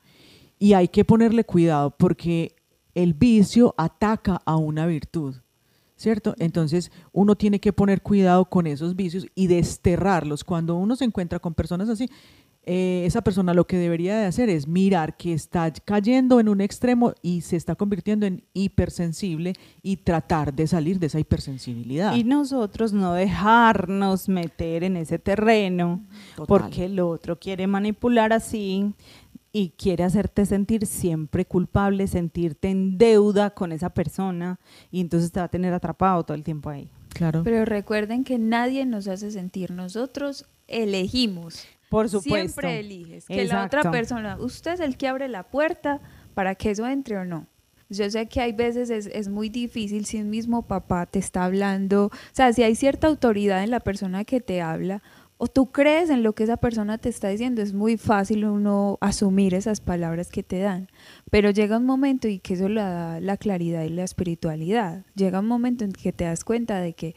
Y 0.60 0.74
hay 0.74 0.88
que 0.88 1.06
ponerle 1.06 1.44
cuidado 1.44 1.92
porque 1.92 2.56
el 2.94 3.14
vicio 3.14 3.74
ataca 3.78 4.42
a 4.46 4.58
una 4.58 4.86
virtud, 4.86 5.36
¿cierto? 5.96 6.36
Entonces 6.38 6.92
uno 7.12 7.36
tiene 7.36 7.60
que 7.60 7.74
poner 7.74 8.02
cuidado 8.02 8.46
con 8.46 8.68
esos 8.68 8.96
vicios 8.96 9.26
y 9.36 9.48
desterrarlos. 9.48 10.44
Cuando 10.44 10.76
uno 10.76 10.96
se 10.96 11.06
encuentra 11.06 11.40
con 11.40 11.54
personas 11.54 11.90
así, 11.90 12.10
eh, 12.66 13.04
esa 13.06 13.22
persona 13.22 13.54
lo 13.54 13.66
que 13.66 13.78
debería 13.78 14.18
de 14.18 14.26
hacer 14.26 14.50
es 14.50 14.68
mirar 14.68 15.18
que 15.18 15.34
está 15.34 15.72
cayendo 15.72 16.40
en 16.40 16.50
un 16.50 16.62
extremo 16.62 17.14
y 17.22 17.42
se 17.42 17.56
está 17.56 17.76
convirtiendo 17.76 18.26
en 18.26 18.44
hipersensible 18.54 19.54
y 19.82 19.98
tratar 19.98 20.54
de 20.54 20.68
salir 20.68 21.00
de 21.00 21.08
esa 21.08 21.20
hipersensibilidad. 21.20 22.14
Y 22.16 22.24
nosotros 22.24 22.94
no 22.94 23.14
dejarnos 23.14 24.30
meter 24.30 24.84
en 24.84 24.98
ese 24.98 25.18
terreno 25.20 26.04
porque 26.48 26.86
el 26.86 27.00
otro 27.00 27.40
quiere 27.40 27.66
manipular 27.66 28.34
así 28.34 28.94
y 29.52 29.70
quiere 29.70 30.04
hacerte 30.04 30.46
sentir 30.46 30.86
siempre 30.86 31.46
culpable, 31.46 32.08
sentirte 32.08 32.70
en 32.70 32.98
deuda 32.98 33.50
con 33.52 33.72
esa 33.72 33.90
persona 33.90 34.60
y 34.92 35.02
entonces 35.02 35.32
te 35.32 35.40
va 35.40 35.48
a 35.48 35.50
tener 35.50 35.74
atrapado 35.74 36.24
todo 36.24 36.36
el 36.36 36.44
tiempo 36.44 36.70
ahí. 36.70 36.90
Claro. 37.14 37.42
Pero 37.44 37.66
recuerden 37.66 38.24
que 38.24 38.38
nadie 38.38 38.86
nos 38.86 39.08
hace 39.08 39.32
sentir, 39.32 39.72
nosotros 39.72 40.46
elegimos. 40.68 41.66
Por 41.90 42.08
supuesto. 42.08 42.62
Siempre 42.62 42.80
eliges 42.80 43.26
que 43.26 43.46
la 43.46 43.66
otra 43.66 43.90
persona, 43.92 44.38
usted 44.40 44.74
es 44.74 44.80
el 44.80 44.96
que 44.96 45.08
abre 45.08 45.28
la 45.28 45.44
puerta 45.44 46.00
para 46.34 46.56
que 46.56 46.72
eso 46.72 46.88
entre 46.88 47.18
o 47.18 47.26
no. 47.26 47.48
Yo 47.90 48.08
sé 48.10 48.28
que 48.28 48.40
hay 48.40 48.54
veces 48.54 48.92
es, 48.92 49.08
es, 49.08 49.30
muy 49.30 49.50
difícil 49.50 50.06
si 50.06 50.22
un 50.22 50.30
mismo 50.30 50.68
papá 50.68 51.08
te 51.08 51.18
está 51.18 51.46
hablando, 51.46 52.06
o 52.06 52.12
sea, 52.32 52.54
si 52.54 52.62
hay 52.62 52.76
cierta 52.76 53.08
autoridad 53.08 53.64
en 53.64 53.72
la 53.72 53.80
persona 53.80 54.24
que 54.26 54.40
te 54.40 54.62
habla, 54.62 55.02
o 55.42 55.48
tú 55.48 55.72
crees 55.72 56.10
en 56.10 56.22
lo 56.22 56.34
que 56.34 56.44
esa 56.44 56.58
persona 56.58 56.98
te 56.98 57.08
está 57.08 57.30
diciendo, 57.30 57.62
es 57.62 57.74
muy 57.74 57.98
fácil 57.98 58.46
uno 58.46 58.98
asumir 59.00 59.54
esas 59.54 59.80
palabras 59.80 60.30
que 60.30 60.44
te 60.44 60.60
dan. 60.60 60.90
Pero 61.32 61.50
llega 61.50 61.78
un 61.78 61.86
momento 61.86 62.28
y 62.28 62.40
que 62.40 62.56
eso 62.56 62.68
le 62.68 62.82
da 62.82 63.22
la 63.22 63.38
claridad 63.38 63.84
y 63.84 63.90
la 63.90 64.04
espiritualidad. 64.04 65.06
Llega 65.16 65.40
un 65.40 65.48
momento 65.48 65.86
en 65.86 65.94
que 65.94 66.12
te 66.12 66.26
das 66.26 66.44
cuenta 66.44 66.82
de 66.82 66.92
que 66.92 67.16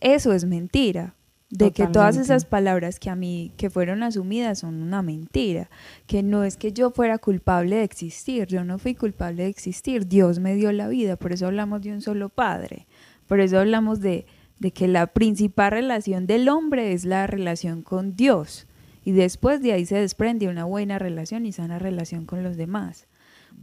eso 0.00 0.32
es 0.32 0.44
mentira 0.44 1.16
de 1.56 1.70
que 1.70 1.86
todas 1.86 2.16
esas 2.16 2.44
palabras 2.44 2.98
que 2.98 3.10
a 3.10 3.14
mí 3.14 3.52
que 3.56 3.70
fueron 3.70 4.02
asumidas 4.02 4.58
son 4.58 4.82
una 4.82 5.02
mentira, 5.02 5.70
que 6.08 6.24
no 6.24 6.42
es 6.42 6.56
que 6.56 6.72
yo 6.72 6.90
fuera 6.90 7.18
culpable 7.18 7.76
de 7.76 7.84
existir, 7.84 8.46
yo 8.46 8.64
no 8.64 8.78
fui 8.78 8.96
culpable 8.96 9.44
de 9.44 9.50
existir, 9.50 10.08
Dios 10.08 10.40
me 10.40 10.56
dio 10.56 10.72
la 10.72 10.88
vida, 10.88 11.16
por 11.16 11.32
eso 11.32 11.46
hablamos 11.46 11.82
de 11.82 11.92
un 11.92 12.00
solo 12.00 12.28
padre, 12.28 12.88
por 13.28 13.38
eso 13.38 13.60
hablamos 13.60 14.00
de, 14.00 14.26
de 14.58 14.72
que 14.72 14.88
la 14.88 15.06
principal 15.06 15.70
relación 15.70 16.26
del 16.26 16.48
hombre 16.48 16.92
es 16.92 17.04
la 17.04 17.28
relación 17.28 17.82
con 17.82 18.16
Dios 18.16 18.66
y 19.04 19.12
después 19.12 19.62
de 19.62 19.74
ahí 19.74 19.86
se 19.86 19.96
desprende 19.96 20.48
una 20.48 20.64
buena 20.64 20.98
relación 20.98 21.46
y 21.46 21.52
sana 21.52 21.78
relación 21.78 22.26
con 22.26 22.42
los 22.42 22.56
demás. 22.56 23.06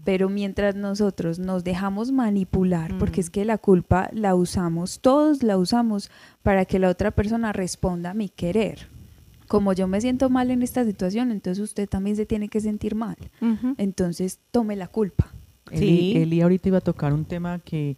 Pero 0.04 0.30
mientras 0.30 0.75
nosotros 0.75 1.38
nos 1.38 1.63
dejamos 1.63 2.12
manipular, 2.12 2.97
porque 2.97 3.21
es 3.21 3.30
que 3.30 3.45
la 3.45 3.58
culpa 3.58 4.10
la 4.13 4.34
usamos, 4.34 4.99
todos 4.99 5.43
la 5.43 5.58
usamos 5.58 6.10
para 6.41 6.65
que 6.65 6.80
la 6.80 6.89
otra 6.89 7.12
persona 7.12 7.54
responda 7.54 8.12
a 8.12 8.13
mi 8.13 8.30
querer. 8.30 8.88
Como 9.47 9.73
yo 9.73 9.88
me 9.88 10.01
siento 10.01 10.30
mal 10.30 10.49
en 10.49 10.63
esta 10.63 10.86
situación, 10.86 11.32
entonces 11.32 11.63
usted 11.63 11.88
también 11.88 12.15
se 12.15 12.25
tiene 12.25 12.47
que 12.47 12.62
sentir 12.62 12.95
mal. 12.95 13.17
Entonces 13.77 14.39
tome 14.49 14.75
la 14.75 14.88
culpa. 14.88 15.32
Sí. 15.71 16.13
Eli, 16.15 16.41
ahorita 16.41 16.69
iba 16.69 16.77
a 16.80 16.82
tocar 16.82 17.13
un 17.13 17.25
tema 17.25 17.60
que, 17.60 17.95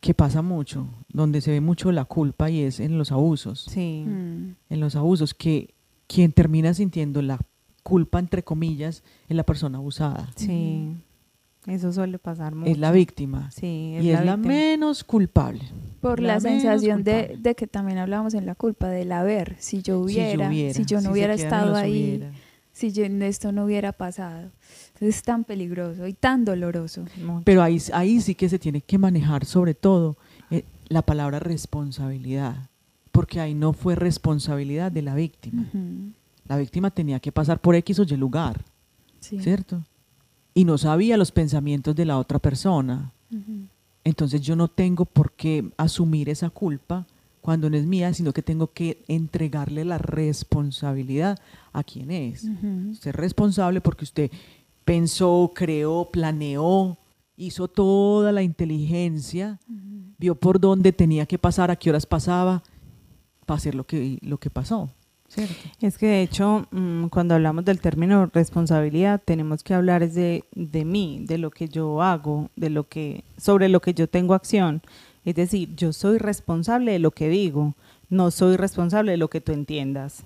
que 0.00 0.14
pasa 0.14 0.42
mucho, 0.42 0.88
donde 1.12 1.40
se 1.40 1.50
ve 1.50 1.60
mucho 1.60 1.92
la 1.92 2.04
culpa 2.04 2.50
y 2.50 2.62
es 2.62 2.80
en 2.80 2.96
los 2.96 3.12
abusos. 3.12 3.66
Sí. 3.70 4.04
Mm. 4.06 4.54
En 4.70 4.80
los 4.80 4.96
abusos, 4.96 5.34
que 5.34 5.74
quien 6.06 6.32
termina 6.32 6.74
sintiendo 6.74 7.22
la 7.22 7.38
culpa, 7.82 8.18
entre 8.18 8.42
comillas, 8.42 9.02
es 9.28 9.36
la 9.36 9.44
persona 9.44 9.78
abusada. 9.78 10.30
Sí. 10.36 10.96
Eso 11.66 11.92
suele 11.92 12.18
pasar 12.18 12.54
mucho. 12.54 12.70
Es 12.70 12.78
la 12.78 12.92
víctima. 12.92 13.50
Sí, 13.50 13.96
y 14.00 14.10
es 14.10 14.24
la 14.24 14.36
menos 14.36 15.02
culpable. 15.02 15.62
Por 16.00 16.20
la, 16.20 16.38
sensación 16.38 17.02
de, 17.02 17.54
que 17.56 17.66
también 17.66 17.98
hablábamos 17.98 18.34
en 18.34 18.44
la 18.44 18.54
culpa, 18.54 18.88
del 18.88 19.10
haber. 19.12 19.56
Si 19.58 19.80
yo 19.80 20.00
hubiera, 20.00 20.50
si 20.50 20.84
yo, 20.84 21.00
no 21.00 21.12
hubiera 21.12 21.32
estado 21.32 21.74
ahí, 21.74 22.22
si 22.72 22.92
yo, 22.92 23.04
esto 23.04 23.52
no 23.52 23.64
hubiera 23.64 23.92
pasado. 23.92 24.50
es 25.00 25.22
tan 25.22 25.44
peligroso 25.44 26.06
y 26.06 26.12
tan 26.12 26.44
doloroso. 26.44 27.06
Pero 27.44 27.62
ahí, 27.62 27.80
ahí 27.94 28.20
sí 28.20 28.34
que 28.34 28.50
se 28.50 28.58
tiene 28.58 28.82
que 28.82 28.98
manejar 28.98 29.46
sobre 29.46 29.72
todo 29.72 30.18
eh, 30.50 30.64
la 30.88 31.00
palabra 31.00 31.38
responsabilidad. 31.38 32.68
Porque 33.10 33.40
ahí 33.40 33.54
no 33.54 33.72
fue 33.72 33.94
responsabilidad 33.94 34.92
de 34.92 35.00
la 35.00 35.14
víctima. 35.14 35.64
La 36.46 36.58
víctima 36.58 36.90
tenía 36.90 37.20
que 37.20 37.32
pasar 37.32 37.60
por 37.60 37.74
X 37.76 38.00
o 38.00 38.02
Y 38.02 38.16
lugar. 38.16 38.62
¿Cierto? 39.20 39.82
Y 40.54 40.64
no 40.64 40.78
sabía 40.78 41.16
los 41.16 41.32
pensamientos 41.32 41.94
de 41.96 42.04
la 42.04 42.18
otra 42.18 42.38
persona. 42.38 43.12
Entonces 44.04 44.40
yo 44.40 44.54
no 44.54 44.68
tengo 44.68 45.04
por 45.04 45.32
qué 45.32 45.70
asumir 45.76 46.28
esa 46.28 46.50
culpa 46.50 47.06
cuando 47.40 47.68
no 47.68 47.76
es 47.76 47.84
mía, 47.84 48.14
sino 48.14 48.32
que 48.32 48.42
tengo 48.42 48.72
que 48.72 49.02
entregarle 49.08 49.84
la 49.84 49.98
responsabilidad 49.98 51.38
a 51.72 51.82
quien 51.82 52.10
es. 52.10 52.44
Usted 52.92 53.10
es 53.10 53.16
responsable 53.16 53.80
porque 53.80 54.04
usted 54.04 54.30
pensó, 54.84 55.52
creó, 55.54 56.08
planeó, 56.10 56.96
hizo 57.36 57.68
toda 57.68 58.30
la 58.30 58.42
inteligencia, 58.42 59.58
vio 60.18 60.36
por 60.36 60.60
dónde 60.60 60.92
tenía 60.92 61.26
que 61.26 61.38
pasar, 61.38 61.70
a 61.70 61.76
qué 61.76 61.90
horas 61.90 62.06
pasaba, 62.06 62.62
para 63.44 63.58
hacer 63.58 63.74
lo 63.74 63.84
que, 63.84 64.18
lo 64.22 64.38
que 64.38 64.50
pasó. 64.50 64.90
Es 65.80 65.98
que 65.98 66.06
de 66.06 66.22
hecho, 66.22 66.66
mm, 66.70 67.06
cuando 67.06 67.34
hablamos 67.34 67.64
del 67.64 67.80
término 67.80 68.30
responsabilidad, 68.32 69.20
tenemos 69.24 69.62
que 69.62 69.74
hablar 69.74 70.08
de, 70.08 70.44
de 70.54 70.84
mí, 70.84 71.24
de 71.26 71.38
lo 71.38 71.50
que 71.50 71.68
yo 71.68 72.02
hago, 72.02 72.50
de 72.56 72.70
lo 72.70 72.88
que, 72.88 73.24
sobre 73.36 73.68
lo 73.68 73.80
que 73.80 73.94
yo 73.94 74.08
tengo 74.08 74.34
acción. 74.34 74.82
Es 75.24 75.34
decir, 75.34 75.74
yo 75.74 75.92
soy 75.92 76.18
responsable 76.18 76.92
de 76.92 76.98
lo 76.98 77.10
que 77.10 77.28
digo, 77.28 77.74
no 78.10 78.30
soy 78.30 78.56
responsable 78.56 79.12
de 79.12 79.16
lo 79.16 79.28
que 79.28 79.40
tú 79.40 79.52
entiendas. 79.52 80.24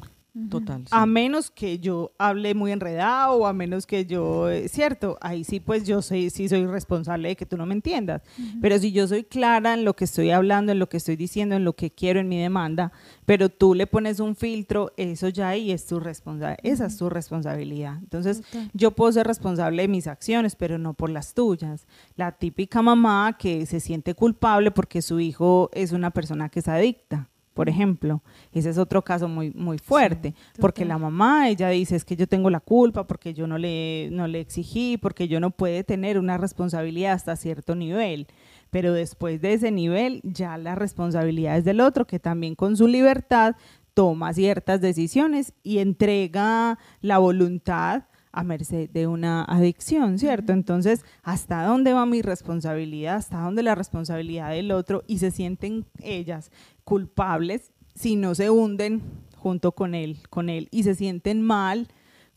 Total. 0.50 0.82
sí. 0.82 0.88
A 0.90 1.06
menos 1.06 1.50
que 1.50 1.78
yo 1.78 2.12
hable 2.18 2.54
muy 2.54 2.72
enredado 2.72 3.34
o 3.34 3.46
a 3.46 3.52
menos 3.52 3.86
que 3.86 4.06
yo, 4.06 4.48
eh, 4.50 4.68
cierto, 4.68 5.18
ahí 5.20 5.44
sí 5.44 5.60
pues 5.60 5.86
yo 5.86 6.02
soy, 6.02 6.30
sí 6.30 6.48
soy 6.48 6.66
responsable 6.66 7.28
de 7.28 7.36
que 7.36 7.46
tú 7.46 7.56
no 7.56 7.66
me 7.66 7.74
entiendas. 7.74 8.22
Pero 8.60 8.78
si 8.78 8.92
yo 8.92 9.06
soy 9.08 9.24
clara 9.24 9.74
en 9.74 9.84
lo 9.84 9.94
que 9.94 10.04
estoy 10.04 10.30
hablando, 10.30 10.72
en 10.72 10.78
lo 10.78 10.88
que 10.88 10.98
estoy 10.98 11.16
diciendo, 11.16 11.56
en 11.56 11.64
lo 11.64 11.74
que 11.74 11.90
quiero, 11.90 12.20
en 12.20 12.28
mi 12.28 12.40
demanda, 12.40 12.92
pero 13.26 13.48
tú 13.48 13.74
le 13.74 13.86
pones 13.86 14.20
un 14.20 14.36
filtro, 14.36 14.92
eso 14.96 15.28
ya 15.28 15.48
ahí 15.48 15.70
es 15.70 15.86
tu 15.86 16.00
responsabilidad, 16.00 16.58
esa 16.62 16.86
es 16.86 16.96
tu 16.96 17.10
responsabilidad. 17.10 17.98
Entonces, 17.98 18.42
yo 18.72 18.92
puedo 18.92 19.12
ser 19.12 19.26
responsable 19.26 19.82
de 19.82 19.88
mis 19.88 20.06
acciones, 20.06 20.56
pero 20.56 20.78
no 20.78 20.94
por 20.94 21.10
las 21.10 21.34
tuyas. 21.34 21.86
La 22.16 22.32
típica 22.32 22.82
mamá 22.82 23.36
que 23.38 23.66
se 23.66 23.80
siente 23.80 24.14
culpable 24.14 24.70
porque 24.70 25.02
su 25.02 25.20
hijo 25.20 25.70
es 25.72 25.92
una 25.92 26.10
persona 26.10 26.48
que 26.48 26.60
es 26.60 26.68
adicta, 26.68 27.28
por 27.58 27.68
ejemplo. 27.68 28.22
Ese 28.52 28.70
es 28.70 28.78
otro 28.78 29.02
caso 29.02 29.26
muy, 29.26 29.50
muy 29.50 29.78
fuerte, 29.78 30.32
porque 30.60 30.84
la 30.84 30.96
mamá, 30.96 31.48
ella 31.48 31.70
dice, 31.70 31.96
es 31.96 32.04
que 32.04 32.14
yo 32.14 32.28
tengo 32.28 32.50
la 32.50 32.60
culpa, 32.60 33.04
porque 33.04 33.34
yo 33.34 33.48
no 33.48 33.58
le, 33.58 34.10
no 34.12 34.28
le 34.28 34.38
exigí, 34.38 34.96
porque 34.96 35.26
yo 35.26 35.40
no 35.40 35.50
puede 35.50 35.82
tener 35.82 36.20
una 36.20 36.38
responsabilidad 36.38 37.14
hasta 37.14 37.34
cierto 37.34 37.74
nivel. 37.74 38.28
Pero 38.70 38.92
después 38.92 39.40
de 39.40 39.54
ese 39.54 39.72
nivel, 39.72 40.20
ya 40.22 40.56
la 40.56 40.76
responsabilidad 40.76 41.58
es 41.58 41.64
del 41.64 41.80
otro, 41.80 42.06
que 42.06 42.20
también 42.20 42.54
con 42.54 42.76
su 42.76 42.86
libertad 42.86 43.56
toma 43.92 44.32
ciertas 44.34 44.80
decisiones 44.80 45.52
y 45.64 45.78
entrega 45.78 46.78
la 47.00 47.18
voluntad 47.18 48.04
a 48.32 48.44
merced 48.44 48.88
de 48.90 49.06
una 49.06 49.42
adicción, 49.44 50.18
¿cierto? 50.18 50.52
Entonces, 50.52 51.04
¿hasta 51.22 51.64
dónde 51.64 51.92
va 51.92 52.06
mi 52.06 52.22
responsabilidad? 52.22 53.16
¿Hasta 53.16 53.40
dónde 53.40 53.62
la 53.64 53.74
responsabilidad 53.74 54.50
del 54.50 54.70
otro? 54.70 55.02
Y 55.06 55.18
se 55.18 55.32
sienten 55.32 55.86
ellas 56.02 56.52
culpables 56.88 57.70
si 57.94 58.16
no 58.16 58.34
se 58.34 58.48
hunden 58.48 59.02
junto 59.36 59.72
con 59.72 59.94
él, 59.94 60.16
con 60.30 60.48
él 60.48 60.68
y 60.70 60.84
se 60.84 60.94
sienten 60.94 61.42
mal 61.42 61.86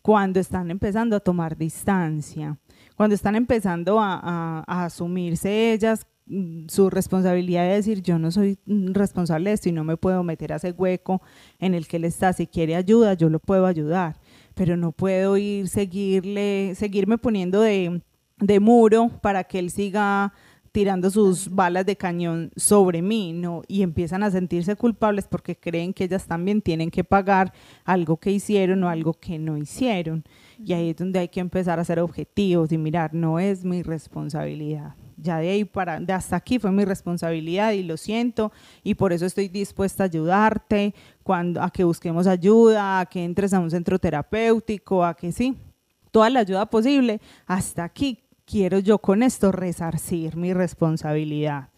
cuando 0.02 0.42
están 0.42 0.70
empezando 0.72 1.16
a 1.16 1.22
tomar 1.22 1.56
distancia, 1.58 2.58
cuando 2.98 3.16
están 3.16 3.36
empezando 3.38 4.00
a, 4.02 4.20
a- 4.22 4.64
a 4.68 4.86
asumirse 4.86 5.72
ellas 5.72 6.06
mm, 6.26 6.66
su 6.68 6.90
responsabilidad 6.90 7.64
de 7.64 7.76
decir 7.76 8.02
yo 8.02 8.20
no 8.20 8.30
soy 8.30 8.60
responsable 8.66 9.52
de 9.52 9.54
esto 9.54 9.70
y 9.70 9.72
no 9.72 9.86
me 9.86 9.96
puedo 9.96 10.22
meter 10.22 10.52
a 10.52 10.58
ese 10.58 10.72
hueco 10.74 11.22
en 11.60 11.74
el 11.74 11.88
que 11.88 11.96
él 11.98 12.04
está, 12.04 12.34
si 12.34 12.46
quiere 12.46 12.76
ayuda 12.76 13.14
yo 13.14 13.30
lo 13.30 13.40
puedo 13.40 13.66
ayudar, 13.68 14.20
pero 14.54 14.76
no 14.76 14.92
puedo 14.92 15.38
ir 15.38 15.70
seguirle, 15.70 16.74
seguirme 16.76 17.18
poniendo 17.18 17.62
de, 17.62 18.02
de 18.38 18.60
muro 18.60 19.12
para 19.22 19.46
que 19.46 19.60
él 19.60 19.70
siga 19.72 20.34
tirando 20.72 21.10
sus 21.10 21.50
balas 21.50 21.86
de 21.86 21.98
cañón 21.98 22.52
sobre 22.56 23.02
mí, 23.02 23.34
¿no? 23.34 23.62
Y 23.68 23.82
empiezan 23.82 24.24
a 24.24 24.32
sentirse 24.32 24.76
culpables 24.76 25.28
porque 25.28 25.56
creen 25.56 25.94
que 25.94 26.06
ellas 26.06 26.26
también 26.26 26.62
tienen 26.62 26.90
que 26.90 27.04
pagar 27.04 27.54
algo 27.84 28.18
que 28.18 28.32
hicieron 28.32 28.84
o 28.84 28.90
algo 28.90 29.14
que 29.14 29.38
no 29.38 29.58
hicieron. 29.58 30.24
Y 30.64 30.74
ahí 30.74 30.92
es 30.92 30.96
donde 30.96 31.20
hay 31.20 31.28
que 31.28 31.40
empezar 31.40 31.80
a 31.80 31.86
ser 31.86 32.00
objetivos 32.00 32.72
y 32.72 32.78
mirar, 32.78 33.14
no 33.14 33.40
es 33.40 33.66
mi 33.66 33.84
responsabilidad. 33.84 34.96
Ya 35.18 35.38
de 35.38 35.50
ahí 35.50 35.66
para, 35.66 36.00
de 36.00 36.14
hasta 36.14 36.36
aquí 36.36 36.58
fue 36.58 36.72
mi 36.72 36.84
responsabilidad 36.84 37.74
y 37.74 37.84
lo 37.84 37.98
siento 37.98 38.52
y 38.84 38.96
por 38.96 39.14
eso 39.14 39.26
estoy 39.26 39.50
dispuesta 39.50 40.04
a 40.04 40.06
ayudarte, 40.06 40.96
cuando, 41.22 41.62
a 41.62 41.70
que 41.70 41.84
busquemos 41.84 42.26
ayuda, 42.26 43.02
a 43.02 43.06
que 43.06 43.24
entres 43.24 43.54
a 43.54 43.60
un 43.60 43.70
centro 43.70 44.00
terapéutico, 44.00 45.06
a 45.06 45.14
que 45.14 45.32
sí, 45.32 45.56
toda 46.10 46.30
la 46.30 46.40
ayuda 46.40 46.66
posible. 46.66 47.22
Hasta 47.46 47.84
aquí 47.84 48.20
quiero 48.52 48.80
yo 48.80 49.00
con 49.00 49.24
esto 49.24 49.52
resarcir 49.54 50.36
mi 50.36 50.54
responsabilidad. 50.54 51.70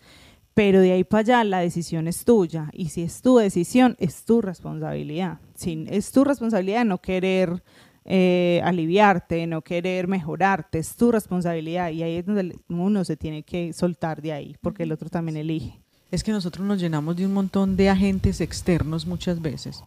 Pero 0.55 0.81
de 0.81 0.91
ahí 0.91 1.03
para 1.03 1.21
allá 1.21 1.43
la 1.43 1.59
decisión 1.59 2.07
es 2.07 2.25
tuya 2.25 2.69
y 2.73 2.89
si 2.89 3.03
es 3.03 3.21
tu 3.21 3.37
decisión 3.37 3.95
es 3.99 4.25
tu 4.25 4.41
responsabilidad. 4.41 5.39
Si 5.55 5.85
es 5.89 6.11
tu 6.11 6.23
responsabilidad 6.23 6.83
no 6.83 6.99
querer 6.99 7.63
eh, 8.05 8.59
aliviarte, 8.63 9.45
no 9.47 9.61
querer 9.61 10.07
mejorarte, 10.07 10.79
es 10.79 10.95
tu 10.95 11.11
responsabilidad 11.11 11.91
y 11.91 12.03
ahí 12.03 12.17
es 12.17 12.25
donde 12.25 12.57
uno 12.69 13.03
se 13.05 13.17
tiene 13.17 13.43
que 13.43 13.71
soltar 13.73 14.21
de 14.21 14.33
ahí 14.33 14.55
porque 14.61 14.83
el 14.83 14.91
otro 14.91 15.09
también 15.09 15.37
elige. 15.37 15.79
Es 16.11 16.23
que 16.23 16.31
nosotros 16.31 16.65
nos 16.65 16.79
llenamos 16.79 17.15
de 17.15 17.25
un 17.25 17.33
montón 17.33 17.75
de 17.75 17.89
agentes 17.89 18.41
externos 18.41 19.05
muchas 19.05 19.41
veces. 19.41 19.83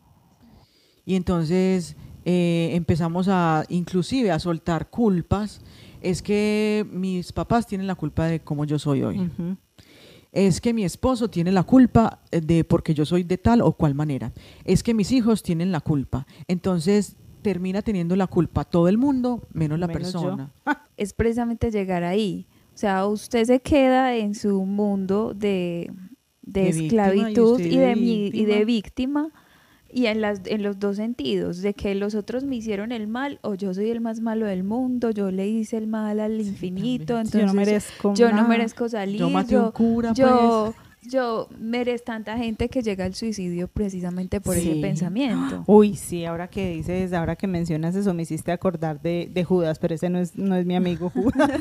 Y 1.05 1.15
entonces 1.15 1.97
eh, 2.25 2.71
empezamos 2.75 3.29
a, 3.29 3.65
inclusive, 3.69 4.33
a 4.33 4.41
soltar 4.41 4.91
culpas. 4.91 5.61
Es 6.01 6.23
que 6.23 6.87
mis 6.91 7.33
papás 7.33 7.67
tienen 7.67 7.87
la 7.87 7.95
culpa 7.95 8.27
de 8.27 8.41
cómo 8.41 8.65
yo 8.65 8.79
soy 8.79 9.03
hoy. 9.03 9.31
Es 10.33 10.61
que 10.61 10.75
mi 10.75 10.85
esposo 10.85 11.29
tiene 11.29 11.51
la 11.51 11.63
culpa 11.63 12.21
eh, 12.31 12.41
de 12.41 12.63
porque 12.63 12.93
yo 12.93 13.07
soy 13.07 13.23
de 13.23 13.39
tal 13.39 13.63
o 13.63 13.73
cual 13.73 13.95
manera. 13.95 14.33
Es 14.65 14.83
que 14.83 14.93
mis 14.93 15.11
hijos 15.13 15.43
tienen 15.43 15.73
la 15.73 15.81
culpa. 15.81 16.27
Entonces 16.47 17.17
termina 17.41 17.81
teniendo 17.81 18.17
la 18.17 18.27
culpa 18.27 18.65
todo 18.65 18.89
el 18.89 18.99
mundo, 18.99 19.47
menos 19.53 19.79
la 19.79 19.87
Menos 19.87 20.03
persona. 20.03 20.53
es 20.97 21.13
precisamente 21.15 21.71
llegar 21.71 22.05
ahí. 22.05 22.47
O 22.75 22.79
sea, 22.79 23.07
usted 23.07 23.45
se 23.45 23.61
queda 23.61 24.15
en 24.17 24.35
su 24.35 24.65
mundo 24.65 25.33
de, 25.33 25.91
de, 26.43 26.65
De 26.65 26.73
víctima 26.73 26.83
y 26.83 26.87
esclavitud 26.87 27.59
de 27.59 27.93
y 27.97 28.45
de 28.45 28.65
víctima. 28.67 29.33
Y 29.93 30.07
en, 30.07 30.21
las, 30.21 30.41
en 30.47 30.63
los 30.63 30.79
dos 30.79 30.97
sentidos, 30.97 31.63
de 31.63 31.75
que 31.75 31.95
los 31.95 32.15
otros 32.15 32.45
me 32.45 32.57
hicieron 32.57 32.93
el 32.93 33.07
mal 33.07 33.39
o 33.43 33.55
yo 33.55 33.73
soy 33.73 33.91
el 33.91 34.01
más 34.01 34.21
malo 34.21 34.47
del 34.47 34.65
mundo, 34.65 35.11
yo 35.11 35.31
le 35.31 35.47
hice 35.47 35.77
el 35.77 35.87
mal 35.87 36.21
al 36.21 36.41
infinito, 36.41 37.19
entonces 37.19 37.41
yo 37.41 37.47
no 37.47 37.55
merezco 37.55 38.15
yo 38.15 38.33
no 38.33 38.49
merezco 38.49 38.89
salir, 38.89 39.21
Yo 39.21 39.29
un 39.29 39.71
cura, 39.73 40.13
yo, 40.13 40.75
yo 41.09 41.49
merezco 41.59 42.07
tanta 42.07 42.37
gente 42.39 42.69
que 42.69 42.83
llega 42.83 43.05
al 43.05 43.15
suicidio 43.15 43.69
precisamente 43.69 44.41
por 44.41 44.55
Sí. 44.57 44.71
ese 44.71 44.81
pensamiento. 44.81 45.65
Uy, 45.67 45.97
sí, 45.97 46.25
ahora 46.25 46.49
que 46.49 46.71
dices, 46.71 47.13
ahora 47.13 47.37
que 47.37 47.47
mencionas 47.47 47.95
eso, 47.97 48.15
me 48.15 48.23
hiciste 48.23 48.53
acordar 48.53 49.01
de, 49.01 49.29
de 49.33 49.45
Judas, 49.45 49.79
pero 49.79 49.95
ese 49.95 50.09
no 50.11 50.19
es, 50.19 50.37
no 50.37 50.55
es 50.57 50.67
mi 50.67 50.77
amigo 50.77 51.11
Judas. 51.11 51.51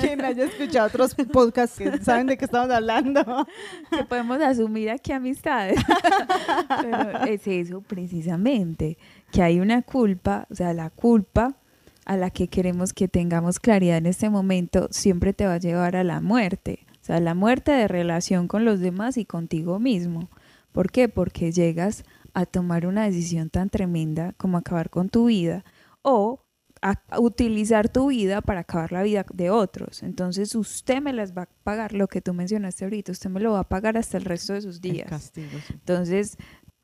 Quien 0.00 0.24
haya 0.24 0.44
escuchado 0.44 0.88
otros 0.88 1.14
podcasts 1.32 1.78
que 1.78 1.98
saben 1.98 2.26
de 2.26 2.36
qué 2.36 2.44
estamos 2.44 2.70
hablando. 2.70 3.46
que 3.90 4.04
podemos 4.04 4.40
asumir 4.40 4.90
aquí 4.90 5.12
amistades. 5.12 5.80
Pero 6.82 7.24
es 7.24 7.46
eso 7.46 7.80
precisamente, 7.82 8.96
que 9.30 9.42
hay 9.42 9.60
una 9.60 9.82
culpa, 9.82 10.46
o 10.50 10.54
sea, 10.54 10.72
la 10.72 10.90
culpa 10.90 11.54
a 12.04 12.16
la 12.16 12.30
que 12.30 12.48
queremos 12.48 12.92
que 12.92 13.08
tengamos 13.08 13.60
claridad 13.60 13.98
en 13.98 14.06
este 14.06 14.30
momento 14.30 14.88
siempre 14.90 15.32
te 15.32 15.46
va 15.46 15.54
a 15.54 15.58
llevar 15.58 15.96
a 15.96 16.04
la 16.04 16.20
muerte, 16.20 16.86
o 17.00 17.04
sea, 17.04 17.20
la 17.20 17.34
muerte 17.34 17.72
de 17.72 17.88
relación 17.88 18.48
con 18.48 18.64
los 18.64 18.80
demás 18.80 19.16
y 19.16 19.24
contigo 19.24 19.78
mismo. 19.78 20.30
¿Por 20.72 20.90
qué? 20.90 21.08
Porque 21.08 21.52
llegas 21.52 22.04
a 22.34 22.46
tomar 22.46 22.86
una 22.86 23.04
decisión 23.04 23.50
tan 23.50 23.70
tremenda 23.70 24.34
como 24.36 24.56
acabar 24.56 24.88
con 24.88 25.08
tu 25.08 25.26
vida 25.26 25.64
o 26.02 26.44
a 26.80 26.98
utilizar 27.20 27.88
tu 27.88 28.08
vida 28.08 28.40
para 28.40 28.60
acabar 28.60 28.90
la 28.90 29.04
vida 29.04 29.24
de 29.32 29.50
otros. 29.50 30.02
Entonces 30.02 30.54
usted 30.56 31.00
me 31.00 31.12
las 31.12 31.32
va 31.32 31.42
a 31.42 31.48
pagar, 31.62 31.92
lo 31.92 32.08
que 32.08 32.20
tú 32.20 32.34
mencionaste 32.34 32.84
ahorita, 32.84 33.12
usted 33.12 33.30
me 33.30 33.38
lo 33.38 33.52
va 33.52 33.60
a 33.60 33.68
pagar 33.68 33.96
hasta 33.96 34.16
el 34.16 34.24
resto 34.24 34.52
de 34.52 34.62
sus 34.62 34.80
días. 34.80 35.08
castigo, 35.08 35.58
sí. 35.64 35.74
Entonces, 35.74 36.36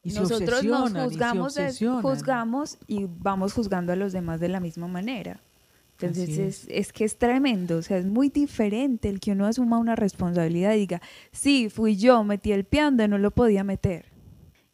Y 0.03 0.13
nosotros 0.13 0.65
nos 0.65 0.93
obsesionan, 0.93 0.97
y 0.97 1.09
juzgamos, 1.09 1.59
juzgamos 2.03 2.79
y 2.87 3.07
vamos 3.09 3.53
juzgando 3.53 3.93
a 3.93 3.97
los 3.97 4.13
demás 4.13 4.41
de 4.41 4.49
la 4.49 4.61
misma 4.61 4.87
manera. 4.87 5.41
Entonces, 6.01 6.29
Así 6.29 6.41
es. 6.41 6.67
Es, 6.71 6.93
que 6.93 7.05
es 7.05 7.19
tremendo, 7.19 7.79
o 7.79 7.83
sea, 7.83 7.99
es 7.99 8.07
muy 8.07 8.29
diferente 8.29 9.09
el 9.09 9.19
que 9.19 9.33
uno 9.33 9.47
asuma 9.47 9.79
una 9.79 9.97
responsabilidad 9.97 10.75
y 10.75 10.79
diga, 10.79 11.03
sí, 11.33 11.69
fui 11.71 11.97
yo, 11.97 12.23
metí 12.23 12.53
el 12.53 12.65
pie 12.65 12.83
donde 12.83 13.09
no 13.09 13.19
lo 13.19 13.33
podía 13.33 13.65
meter. 13.65 14.07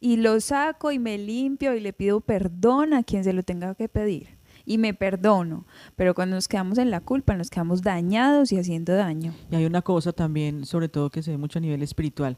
Y 0.01 0.19
lo 0.19 0.39
saco 0.41 0.93
y 0.93 0.99
me 0.99 1.17
limpio 1.17 1.75
y 1.75 1.81
le 1.81 1.95
pido 1.95 2.21
perdón 2.21 2.93
a 2.93 3.03
quien 3.03 3.25
se 3.25 3.33
lo 3.33 3.43
tenga 3.43 3.75
que 3.75 3.89
pedir. 3.89 4.37
Y 4.67 4.77
me 4.77 4.93
perdono. 4.93 5.67
Pero 5.97 6.15
cuando 6.15 6.37
nos 6.37 6.47
quedamos 6.47 6.77
en 6.77 6.91
la 6.91 7.01
culpa, 7.01 7.35
nos 7.37 7.49
quedamos 7.49 7.81
dañados 7.81 8.53
y 8.53 8.59
haciendo 8.59 8.95
daño. 8.95 9.35
Y 9.51 9.57
hay 9.57 9.65
una 9.65 9.81
cosa 9.81 10.13
también, 10.13 10.67
sobre 10.67 10.91
todo 10.91 11.09
que 11.09 11.23
se 11.23 11.31
ve 11.31 11.39
mucho 11.39 11.59
a 11.59 11.63
nivel 11.63 11.83
espiritual. 11.83 12.37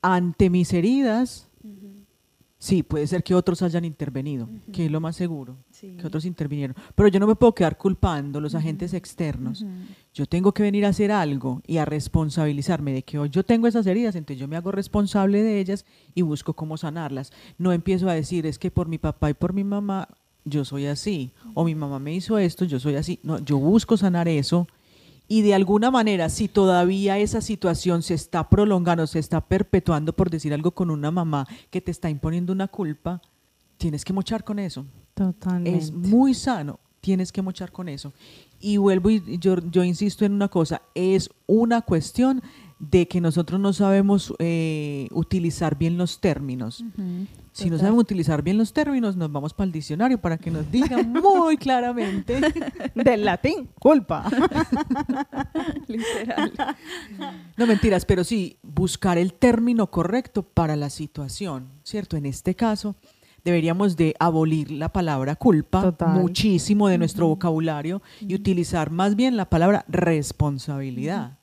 Ante 0.00 0.48
mis 0.48 0.72
heridas, 0.72 1.48
sí, 2.58 2.82
puede 2.82 3.06
ser 3.06 3.22
que 3.22 3.34
otros 3.34 3.62
hayan 3.62 3.84
intervenido, 3.84 4.48
que 4.72 4.86
es 4.86 4.90
lo 4.90 5.00
más 5.00 5.16
seguro, 5.16 5.56
que 5.80 6.06
otros 6.06 6.24
intervinieron. 6.24 6.76
Pero 6.94 7.08
yo 7.08 7.20
no 7.20 7.26
me 7.26 7.36
puedo 7.36 7.54
quedar 7.54 7.78
culpando 7.78 8.40
los 8.40 8.54
agentes 8.54 8.94
externos. 8.94 9.64
Yo 10.12 10.26
tengo 10.26 10.52
que 10.52 10.62
venir 10.62 10.84
a 10.84 10.88
hacer 10.88 11.12
algo 11.12 11.62
y 11.66 11.78
a 11.78 11.84
responsabilizarme 11.84 12.92
de 12.92 13.02
que 13.02 13.18
hoy 13.18 13.30
yo 13.30 13.44
tengo 13.44 13.66
esas 13.66 13.86
heridas, 13.86 14.16
entonces 14.16 14.40
yo 14.40 14.48
me 14.48 14.56
hago 14.56 14.72
responsable 14.72 15.42
de 15.42 15.60
ellas 15.60 15.84
y 16.14 16.22
busco 16.22 16.54
cómo 16.54 16.76
sanarlas. 16.76 17.32
No 17.56 17.72
empiezo 17.72 18.08
a 18.08 18.14
decir, 18.14 18.46
es 18.46 18.58
que 18.58 18.70
por 18.70 18.88
mi 18.88 18.98
papá 18.98 19.30
y 19.30 19.34
por 19.34 19.52
mi 19.52 19.64
mamá 19.64 20.08
yo 20.44 20.64
soy 20.64 20.86
así, 20.86 21.32
o 21.54 21.64
mi 21.64 21.74
mamá 21.74 21.98
me 21.98 22.14
hizo 22.14 22.38
esto, 22.38 22.64
yo 22.64 22.80
soy 22.80 22.96
así. 22.96 23.20
No, 23.22 23.38
yo 23.38 23.58
busco 23.58 23.96
sanar 23.96 24.28
eso 24.28 24.66
y 25.28 25.42
de 25.42 25.54
alguna 25.54 25.90
manera, 25.90 26.30
si 26.30 26.48
todavía 26.48 27.18
esa 27.18 27.42
situación 27.42 28.02
se 28.02 28.14
está 28.14 28.48
prolongando, 28.48 29.06
se 29.06 29.18
está 29.18 29.42
perpetuando, 29.42 30.14
por 30.14 30.30
decir 30.30 30.54
algo, 30.54 30.70
con 30.70 30.90
una 30.90 31.10
mamá 31.10 31.46
que 31.70 31.82
te 31.82 31.90
está 31.90 32.08
imponiendo 32.08 32.50
una 32.50 32.66
culpa, 32.66 33.20
tienes 33.76 34.06
que 34.06 34.14
mochar 34.14 34.42
con 34.42 34.58
eso. 34.58 34.86
Totalmente. 35.12 35.78
Es 35.78 35.92
muy 35.92 36.32
sano, 36.32 36.80
tienes 37.02 37.30
que 37.30 37.42
mochar 37.42 37.70
con 37.70 37.90
eso. 37.90 38.12
Y 38.58 38.78
vuelvo 38.78 39.10
y 39.10 39.38
yo, 39.38 39.56
yo 39.70 39.84
insisto 39.84 40.24
en 40.24 40.32
una 40.32 40.48
cosa, 40.48 40.80
es 40.94 41.28
una 41.46 41.82
cuestión 41.82 42.42
de 42.78 43.08
que 43.08 43.20
nosotros 43.20 43.60
no 43.60 43.72
sabemos 43.72 44.32
eh, 44.38 45.08
utilizar 45.10 45.76
bien 45.76 45.98
los 45.98 46.20
términos. 46.20 46.84
Si 47.52 47.70
no 47.70 47.76
sabemos 47.76 48.02
utilizar 48.02 48.42
bien 48.42 48.56
los 48.56 48.72
términos, 48.72 49.16
nos 49.16 49.32
vamos 49.32 49.52
para 49.52 49.66
el 49.66 49.72
diccionario 49.72 50.20
para 50.20 50.38
que 50.38 50.50
nos 50.50 50.70
digan 50.70 51.12
muy 51.22 51.56
claramente. 51.56 52.40
Del 52.94 53.24
latín, 53.24 53.68
culpa. 53.80 54.30
Literal. 55.88 56.52
No 57.56 57.66
mentiras, 57.66 58.04
pero 58.04 58.22
sí, 58.22 58.58
buscar 58.62 59.18
el 59.18 59.32
término 59.32 59.90
correcto 59.90 60.44
para 60.44 60.76
la 60.76 60.88
situación, 60.88 61.68
¿cierto? 61.82 62.16
En 62.16 62.26
este 62.26 62.54
caso, 62.54 62.94
deberíamos 63.44 63.96
de 63.96 64.14
abolir 64.20 64.70
la 64.70 64.92
palabra 64.92 65.34
culpa 65.34 65.82
Total. 65.82 66.10
muchísimo 66.10 66.86
de 66.86 66.98
nuestro 66.98 67.26
vocabulario 67.26 68.02
y 68.20 68.36
utilizar 68.36 68.90
más 68.90 69.16
bien 69.16 69.36
la 69.36 69.50
palabra 69.50 69.84
responsabilidad. 69.88 71.37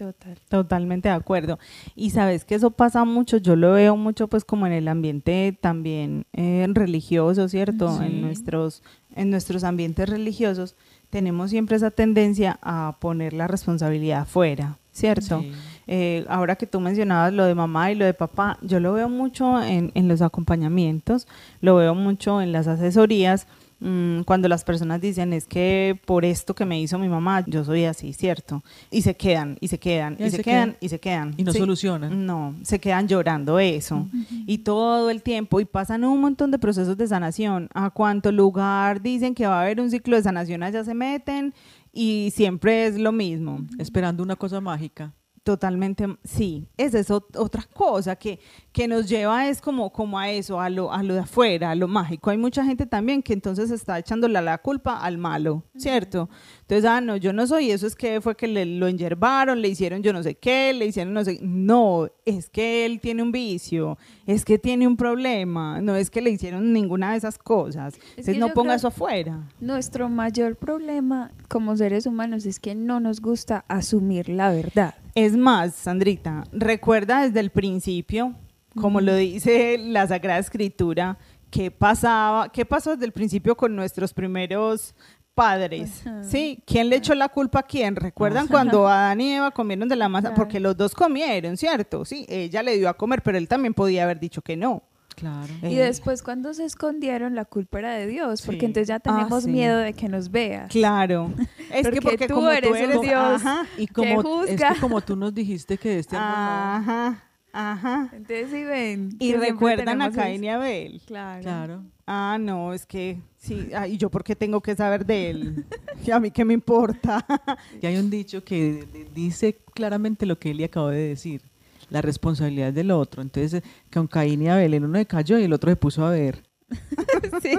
Total. 0.00 0.38
Totalmente 0.48 1.10
de 1.10 1.14
acuerdo. 1.14 1.58
Y 1.94 2.08
sabes 2.08 2.46
que 2.46 2.54
eso 2.54 2.70
pasa 2.70 3.04
mucho, 3.04 3.36
yo 3.36 3.54
lo 3.54 3.72
veo 3.72 3.96
mucho 3.96 4.28
pues 4.28 4.46
como 4.46 4.66
en 4.66 4.72
el 4.72 4.88
ambiente 4.88 5.54
también 5.60 6.24
eh, 6.32 6.66
religioso, 6.70 7.50
¿cierto? 7.50 7.98
Sí. 7.98 8.04
En 8.06 8.22
nuestros 8.22 8.82
en 9.14 9.28
nuestros 9.28 9.62
ambientes 9.62 10.08
religiosos 10.08 10.74
tenemos 11.10 11.50
siempre 11.50 11.76
esa 11.76 11.90
tendencia 11.90 12.58
a 12.62 12.96
poner 12.98 13.34
la 13.34 13.46
responsabilidad 13.46 14.22
afuera, 14.22 14.78
¿cierto? 14.90 15.40
Sí. 15.40 15.52
Eh, 15.86 16.24
ahora 16.30 16.56
que 16.56 16.66
tú 16.66 16.80
mencionabas 16.80 17.34
lo 17.34 17.44
de 17.44 17.54
mamá 17.54 17.92
y 17.92 17.94
lo 17.94 18.06
de 18.06 18.14
papá, 18.14 18.56
yo 18.62 18.80
lo 18.80 18.94
veo 18.94 19.10
mucho 19.10 19.62
en, 19.62 19.92
en 19.94 20.08
los 20.08 20.22
acompañamientos, 20.22 21.28
lo 21.60 21.76
veo 21.76 21.94
mucho 21.94 22.40
en 22.40 22.52
las 22.52 22.68
asesorías, 22.68 23.46
mm, 23.80 24.20
cuando 24.22 24.48
las 24.48 24.62
personas 24.64 25.00
dicen 25.00 25.32
es 25.32 25.46
que 25.46 25.98
por 26.06 26.24
esto 26.24 26.54
que 26.54 26.64
me 26.64 26.80
hizo 26.80 26.98
mi 26.98 27.08
mamá, 27.08 27.44
yo 27.46 27.64
soy 27.64 27.84
así, 27.84 28.12
¿cierto? 28.12 28.62
Y 28.90 29.02
se 29.02 29.16
quedan, 29.16 29.56
y 29.60 29.68
se 29.68 29.78
quedan, 29.78 30.14
Y 30.18 30.24
se, 30.30 30.36
se 30.38 30.42
quedan, 30.42 30.64
quedan. 30.70 30.76
y 30.80 30.88
se 30.88 31.00
quedan. 31.00 31.34
Y 31.36 31.44
no 31.44 31.52
Sí. 31.52 31.58
solucionan. 31.58 32.26
No, 32.26 32.54
se 32.62 32.78
quedan 32.78 33.08
llorando 33.08 33.58
eso. 33.58 34.06
Y 34.46 34.58
todo 34.58 35.10
el 35.10 35.22
tiempo, 35.22 35.60
y 35.60 35.64
pasan 35.64 36.04
un 36.04 36.20
montón 36.20 36.50
de 36.50 36.58
procesos 36.58 36.96
de 36.96 37.06
sanación. 37.06 37.68
A 37.74 37.90
cuánto 37.90 38.30
lugar 38.32 39.02
dicen 39.02 39.34
que 39.34 39.46
va 39.46 39.58
a 39.60 39.62
haber 39.62 39.80
un 39.80 39.90
ciclo 39.90 40.16
de 40.16 40.22
sanación, 40.22 40.62
allá 40.62 40.84
se 40.84 40.94
meten 40.94 41.54
y 41.92 42.30
siempre 42.34 42.86
es 42.86 42.98
lo 42.98 43.12
mismo. 43.12 43.60
Esperando 43.78 44.22
una 44.22 44.36
cosa 44.36 44.60
mágica. 44.60 45.12
Totalmente, 45.42 46.06
sí. 46.22 46.68
Esa 46.76 46.98
es 46.98 47.10
ot- 47.10 47.34
otra 47.36 47.62
cosa 47.72 48.14
que, 48.14 48.38
que 48.72 48.86
nos 48.86 49.08
lleva 49.08 49.48
es 49.48 49.62
como, 49.62 49.90
como 49.90 50.18
a 50.18 50.28
eso, 50.30 50.60
a 50.60 50.68
lo, 50.68 50.92
a 50.92 51.02
lo 51.02 51.14
de 51.14 51.20
afuera, 51.20 51.70
a 51.70 51.74
lo 51.74 51.88
mágico. 51.88 52.28
Hay 52.28 52.36
mucha 52.36 52.62
gente 52.62 52.84
también 52.84 53.22
que 53.22 53.32
entonces 53.32 53.70
está 53.70 53.98
echándole 53.98 54.40
la 54.42 54.58
culpa 54.58 55.00
al 55.00 55.16
malo, 55.16 55.64
¿cierto? 55.78 56.28
Entonces, 56.60 56.84
ah, 56.84 57.00
no, 57.00 57.16
yo 57.16 57.32
no 57.32 57.46
soy, 57.46 57.70
eso 57.70 57.86
es 57.86 57.96
que 57.96 58.20
fue 58.20 58.36
que 58.36 58.46
le, 58.48 58.66
lo 58.66 58.86
enyerbaron, 58.86 59.62
le 59.62 59.68
hicieron 59.68 60.02
yo 60.02 60.12
no 60.12 60.22
sé 60.22 60.34
qué, 60.36 60.74
le 60.74 60.84
hicieron 60.86 61.14
no 61.14 61.24
sé, 61.24 61.38
no, 61.42 62.08
es 62.26 62.50
que 62.50 62.84
él 62.84 63.00
tiene 63.00 63.22
un 63.22 63.32
vicio, 63.32 63.96
es 64.26 64.44
que 64.44 64.58
tiene 64.58 64.86
un 64.86 64.96
problema, 64.98 65.80
no 65.80 65.96
es 65.96 66.10
que 66.10 66.20
le 66.20 66.30
hicieron 66.30 66.72
ninguna 66.74 67.12
de 67.12 67.16
esas 67.16 67.38
cosas. 67.38 67.94
Entonces, 68.10 68.36
no 68.38 68.48
ponga 68.54 68.74
eso 68.74 68.88
afuera. 68.88 69.48
Nuestro 69.58 70.10
mayor 70.10 70.56
problema 70.56 71.32
como 71.48 71.76
seres 71.76 72.04
humanos 72.06 72.44
es 72.44 72.60
que 72.60 72.74
no 72.74 73.00
nos 73.00 73.20
gusta 73.22 73.64
asumir 73.68 74.28
la 74.28 74.50
verdad. 74.50 74.94
Es 75.14 75.36
más, 75.36 75.74
Sandrita, 75.74 76.44
recuerda 76.52 77.22
desde 77.22 77.40
el 77.40 77.50
principio, 77.50 78.34
como 78.80 79.00
lo 79.00 79.14
dice 79.14 79.76
la 79.78 80.06
Sagrada 80.06 80.38
Escritura, 80.38 81.18
qué 81.50 81.70
pasaba, 81.70 82.50
qué 82.50 82.64
pasó 82.64 82.92
desde 82.92 83.06
el 83.06 83.12
principio 83.12 83.56
con 83.56 83.74
nuestros 83.74 84.14
primeros 84.14 84.94
padres, 85.34 86.06
Ajá. 86.06 86.22
¿sí? 86.24 86.62
¿Quién 86.66 86.88
le 86.88 86.96
echó 86.96 87.14
la 87.14 87.28
culpa 87.28 87.60
a 87.60 87.62
quién? 87.62 87.96
¿Recuerdan 87.96 88.46
cuando 88.46 88.86
Adán 88.86 89.20
y 89.20 89.32
Eva 89.34 89.50
comieron 89.50 89.88
de 89.88 89.96
la 89.96 90.08
masa? 90.08 90.28
Claro. 90.28 90.36
Porque 90.36 90.60
los 90.60 90.76
dos 90.76 90.94
comieron, 90.94 91.56
¿cierto? 91.56 92.04
Sí, 92.04 92.26
ella 92.28 92.62
le 92.62 92.76
dio 92.76 92.88
a 92.88 92.94
comer, 92.94 93.22
pero 93.22 93.38
él 93.38 93.48
también 93.48 93.74
podía 93.74 94.04
haber 94.04 94.20
dicho 94.20 94.42
que 94.42 94.56
no. 94.56 94.82
Claro. 95.20 95.52
Y 95.62 95.76
Eh, 95.76 95.84
después 95.84 96.22
cuando 96.22 96.54
se 96.54 96.64
escondieron 96.64 97.34
la 97.34 97.44
culpa 97.44 97.78
era 97.80 97.92
de 97.94 98.06
Dios, 98.06 98.40
porque 98.42 98.60
Sí. 98.60 98.66
entonces 98.66 98.88
ya 98.88 98.94
Ah, 98.96 99.00
tenemos 99.00 99.44
sí. 99.44 99.50
miedo 99.50 99.76
de 99.78 99.92
que 99.92 100.08
nos 100.08 100.30
veas. 100.30 100.70
Claro. 100.70 101.30
Es 101.70 101.82
Porque 101.82 101.98
que 101.98 102.00
porque 102.02 102.26
tú 102.28 102.34
como 102.34 102.50
eres 102.50 102.70
tú 102.70 102.74
eres 102.76 103.00
Dios. 103.02 103.14
Ajá, 103.44 103.66
Y 103.76 103.86
que 103.86 103.92
como, 103.92 104.20
es 104.20 104.50
juzga. 104.50 104.74
que 104.74 104.80
como 104.80 105.00
tú 105.02 105.16
nos 105.16 105.34
dijiste 105.34 105.76
que 105.78 105.90
de 105.90 105.98
este 105.98 106.16
ajá, 106.16 107.22
ajá. 107.52 108.08
Entonces 108.12 108.48
sí 108.50 108.64
ven. 108.64 109.10
Y 109.18 109.32
que 109.32 109.38
recuerdan 109.38 110.00
a 110.02 110.10
Caín 110.10 110.42
y 110.44 110.48
Abel. 110.48 111.00
Claro. 111.06 111.42
Claro. 111.42 111.82
Ah, 112.06 112.38
no, 112.40 112.72
es 112.72 112.86
que 112.86 113.18
sí. 113.36 113.68
ah, 113.74 113.86
¿Y 113.86 113.96
yo 113.98 114.10
por 114.10 114.24
qué 114.24 114.34
tengo 114.34 114.60
que 114.60 114.74
saber 114.74 115.04
de 115.06 115.30
él? 115.30 115.64
Que 116.04 116.14
a 116.14 116.18
mí 116.18 116.30
qué 116.30 116.44
me 116.46 116.54
importa. 116.54 117.24
Y 117.82 117.86
hay 117.86 117.96
un 117.98 118.08
dicho 118.08 118.42
que 118.42 118.86
dice 119.14 119.58
claramente 119.74 120.24
lo 120.24 120.38
que 120.38 120.50
Eli 120.52 120.64
acabó 120.64 120.88
de 120.88 121.08
decir. 121.08 121.42
La 121.90 122.02
responsabilidad 122.02 122.68
es 122.68 122.74
del 122.74 122.90
otro. 122.90 123.22
Entonces, 123.22 123.62
con 123.92 124.06
Caín 124.06 124.42
y 124.42 124.48
Abel, 124.48 124.74
el 124.74 124.84
uno 124.84 124.98
se 124.98 125.06
cayó 125.06 125.38
y 125.38 125.44
el 125.44 125.52
otro 125.52 125.70
se 125.70 125.76
puso 125.76 126.04
a 126.04 126.10
ver. 126.10 126.42
sí. 127.42 127.58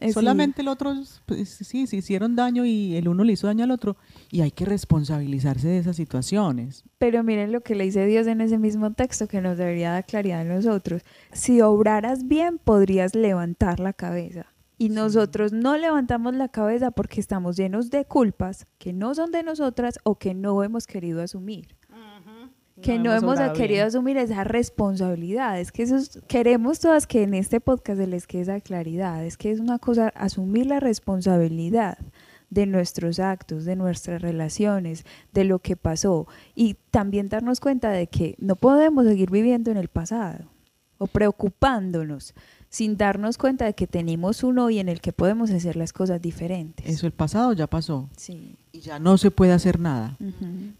Sí. 0.00 0.12
Solamente 0.12 0.62
el 0.62 0.68
otro, 0.68 0.94
pues, 1.26 1.48
sí, 1.48 1.86
se 1.86 1.96
hicieron 1.96 2.34
daño 2.34 2.64
y 2.64 2.96
el 2.96 3.06
uno 3.06 3.22
le 3.22 3.34
hizo 3.34 3.46
daño 3.46 3.62
al 3.62 3.70
otro. 3.70 3.96
Y 4.30 4.40
hay 4.40 4.50
que 4.50 4.64
responsabilizarse 4.64 5.68
de 5.68 5.78
esas 5.78 5.94
situaciones. 5.94 6.84
Pero 6.98 7.22
miren 7.22 7.52
lo 7.52 7.60
que 7.60 7.76
le 7.76 7.84
dice 7.84 8.04
Dios 8.06 8.26
en 8.26 8.40
ese 8.40 8.58
mismo 8.58 8.92
texto 8.94 9.28
que 9.28 9.40
nos 9.40 9.58
debería 9.58 9.92
dar 9.92 10.04
claridad 10.04 10.40
a 10.40 10.44
nosotros. 10.44 11.02
Si 11.32 11.60
obraras 11.60 12.26
bien, 12.26 12.58
podrías 12.58 13.14
levantar 13.14 13.78
la 13.78 13.92
cabeza. 13.92 14.46
Y 14.76 14.88
nosotros 14.88 15.52
no 15.52 15.76
levantamos 15.76 16.34
la 16.34 16.48
cabeza 16.48 16.90
porque 16.90 17.20
estamos 17.20 17.56
llenos 17.56 17.90
de 17.90 18.04
culpas 18.04 18.66
que 18.78 18.92
no 18.92 19.14
son 19.14 19.30
de 19.30 19.44
nosotras 19.44 20.00
o 20.02 20.18
que 20.18 20.34
no 20.34 20.64
hemos 20.64 20.88
querido 20.88 21.22
asumir. 21.22 21.76
Que 22.82 22.98
no, 22.98 23.14
hemos, 23.14 23.38
querido 23.52 23.76
bien. 23.78 23.86
asumir 23.86 24.16
esa 24.18 24.44
responsabilidad. 24.44 25.58
Es 25.60 25.72
que 25.72 25.82
eso 25.84 25.96
es- 25.96 26.20
queremos 26.28 26.80
todas 26.80 27.06
que 27.06 27.22
en 27.22 27.34
este 27.34 27.60
podcast 27.60 27.98
se 27.98 28.06
les 28.06 28.26
quede 28.26 28.42
esa 28.42 28.60
claridad. 28.60 29.24
Es 29.24 29.36
que 29.36 29.50
es 29.50 29.60
una 29.60 29.78
cosa 29.78 30.08
asumir 30.08 30.66
la 30.66 30.80
responsabilidad 30.80 31.98
de 32.50 32.66
nuestros 32.66 33.18
actos, 33.18 33.64
de 33.64 33.76
nuestras 33.76 34.20
relaciones, 34.20 35.04
de 35.32 35.44
lo 35.44 35.60
que 35.60 35.76
pasó 35.76 36.26
y 36.54 36.74
también 36.90 37.28
darnos 37.30 37.60
cuenta 37.60 37.90
de 37.90 38.08
que 38.08 38.34
no 38.38 38.56
podemos 38.56 39.06
seguir 39.06 39.30
viviendo 39.30 39.70
en 39.70 39.78
el 39.78 39.88
pasado 39.88 40.50
o 40.98 41.06
preocupándonos 41.06 42.34
sin 42.72 42.96
darnos 42.96 43.36
cuenta 43.36 43.66
de 43.66 43.74
que 43.74 43.86
tenemos 43.86 44.42
un 44.42 44.58
hoy 44.58 44.78
en 44.78 44.88
el 44.88 45.02
que 45.02 45.12
podemos 45.12 45.50
hacer 45.50 45.76
las 45.76 45.92
cosas 45.92 46.22
diferentes. 46.22 46.86
Eso, 46.86 47.06
el 47.06 47.12
pasado 47.12 47.52
ya 47.52 47.66
pasó. 47.66 48.08
Sí. 48.16 48.56
Y 48.72 48.80
ya 48.80 48.98
no 48.98 49.18
se 49.18 49.30
puede 49.30 49.52
hacer 49.52 49.78
nada. 49.78 50.16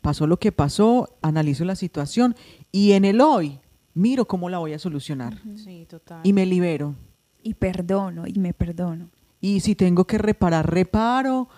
Pasó 0.00 0.26
lo 0.26 0.38
que 0.38 0.52
pasó, 0.52 1.10
analizo 1.20 1.66
la 1.66 1.76
situación 1.76 2.34
y 2.72 2.92
en 2.92 3.04
el 3.04 3.20
hoy 3.20 3.60
miro 3.92 4.26
cómo 4.26 4.48
la 4.48 4.56
voy 4.56 4.72
a 4.72 4.78
solucionar. 4.78 5.38
Sí, 5.54 5.86
total. 5.86 6.22
Y 6.24 6.32
me 6.32 6.46
libero. 6.46 6.94
Y 7.42 7.52
perdono, 7.52 8.26
y 8.26 8.38
me 8.38 8.54
perdono. 8.54 9.10
Y 9.42 9.60
si 9.60 9.74
tengo 9.74 10.06
que 10.06 10.16
reparar, 10.16 10.72
reparo. 10.72 11.50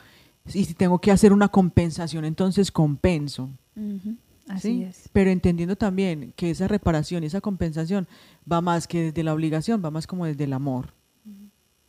Y 0.53 0.65
si 0.65 0.75
tengo 0.75 0.99
que 0.99 1.13
hacer 1.13 1.33
una 1.33 1.47
compensación, 1.47 2.25
entonces 2.25 2.73
compenso. 2.73 3.51
Así 4.49 4.69
¿sí? 4.69 4.83
es. 4.85 5.09
Pero 5.13 5.31
entendiendo 5.31 5.77
también 5.77 6.33
que 6.37 6.51
esa 6.51 6.69
reparación 6.69 7.23
y 7.23 7.27
esa 7.27 7.41
compensación 7.41 8.07
va 8.51 8.61
más 8.61 8.87
que 8.87 9.05
desde 9.05 9.23
la 9.23 9.33
obligación, 9.35 9.83
va 9.85 9.91
más 9.91 10.07
como 10.07 10.27
desde 10.27 10.45
el 10.45 10.53
amor. 10.53 10.93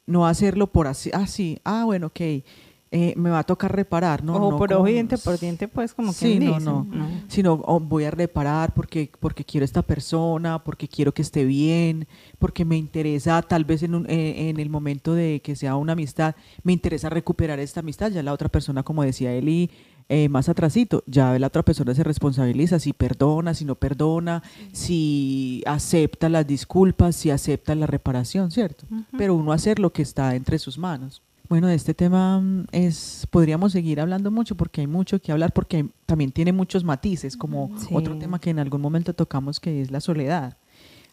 No 0.08 0.28
hacerlo 0.28 0.68
por 0.68 0.86
así, 0.88 1.10
ah, 1.13 1.26
sí, 1.26 1.58
ah, 1.63 1.84
bueno, 1.86 2.08
ok, 2.08 2.20
eh, 2.22 3.13
me 3.18 3.32
va 3.32 3.39
a 3.39 3.44
tocar 3.44 3.76
reparar, 3.76 4.24
no, 4.24 4.36
Ojo 4.36 4.52
no 4.52 4.58
por 4.58 4.72
ojo 4.72 4.86
diente 4.86 5.18
por 5.18 5.39
diente, 5.39 5.68
pues 5.68 5.96
como 5.96 6.12
que 6.12 6.18
Sí, 6.18 6.39
no, 6.39 6.60
no. 6.60 6.88
sino 7.28 7.54
oh, 7.65 7.80
voy 7.80 8.04
a 8.04 8.12
reparar 8.12 8.74
porque, 8.76 9.12
porque 9.20 9.44
quiero 9.44 9.63
a 9.63 9.65
esta 9.65 9.82
persona, 9.82 10.63
porque 10.63 10.88
quiero 10.88 11.12
que 11.12 11.24
esté 11.24 11.44
bien, 11.44 12.08
porque 12.38 12.63
me 12.65 12.78
interesa 12.78 13.41
tal 13.41 13.65
vez 13.65 13.82
en, 13.82 13.96
un- 13.96 14.06
eh, 14.08 14.50
en 14.50 14.60
el 14.60 14.70
momento 14.70 15.15
de 15.15 15.41
que 15.44 15.56
sea 15.56 15.76
una 15.76 15.94
amistad, 15.94 16.36
me 16.63 16.72
interesa 16.72 17.10
recuperar 17.10 17.60
esta 17.60 17.80
amistad, 17.80 18.12
ya 18.12 18.22
la 18.22 18.32
otra 18.32 18.48
persona, 18.48 18.84
como 18.84 19.02
decía 19.04 19.34
Eli, 19.34 19.72
eh, 20.10 20.30
más 20.30 20.50
atrasito, 20.50 21.04
ya 21.08 21.38
la 21.39 21.48
otra 21.48 21.63
persona 21.63 21.96
se 21.96 22.04
responsabiliza, 22.04 22.80
si 22.80 22.94
perdona, 22.94 23.54
si 23.56 23.65
no 23.65 23.76
perdona, 23.76 24.44
si 24.72 25.63
acepta 25.65 26.30
las 26.30 26.46
disculpas, 26.46 27.15
si 27.15 27.32
acepta 27.32 27.74
la 27.76 27.88
reparación, 27.88 28.52
¿cierto? 28.52 28.86
Pero 29.18 29.34
uno 29.36 29.52
hacer 29.52 29.80
lo 29.80 29.91
que 29.91 30.02
está 30.04 30.36
entre 30.36 30.60
sus 30.60 30.78
manos. 30.78 31.22
Bueno, 31.50 31.68
de 31.68 31.76
este 31.76 31.94
tema 31.94 32.39
mm, 32.39 32.65
es 32.72 33.28
podríamos 33.30 33.72
seguir 33.72 34.00
hablando 34.00 34.32
mucho 34.32 34.56
porque 34.56 34.82
hay 34.82 34.88
mucho 34.88 35.20
que 35.20 35.32
hablar 35.32 35.54
porque 35.54 35.78
hay- 35.78 35.89
también 36.08 36.32
tiene 36.32 36.52
muchos 36.54 36.84
matices, 36.84 37.38
como 37.38 37.70
Sí. 37.78 37.89
otro 37.94 38.18
tema 38.18 38.39
que 38.39 38.50
en 38.50 38.60
algún 38.60 38.82
momento 38.82 39.13
tocamos 39.13 39.60
que 39.60 39.82
es 39.82 39.91
la 39.91 40.00
soledad. 40.02 40.58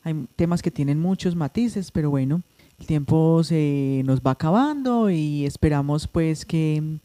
Hay 0.05 0.27
temas 0.37 0.63
que 0.63 0.71
tienen 0.71 0.99
muchos 1.01 1.37
matices, 1.37 1.91
pero 1.91 2.09
bueno, 2.11 2.43
el 2.81 2.87
tiempo 2.87 3.45
se 3.45 4.03
nos 4.07 4.21
va 4.21 4.33
acabando 4.33 5.11
y 5.11 5.45
esperamos 5.45 6.09
pues 6.09 6.45
que 6.47 6.99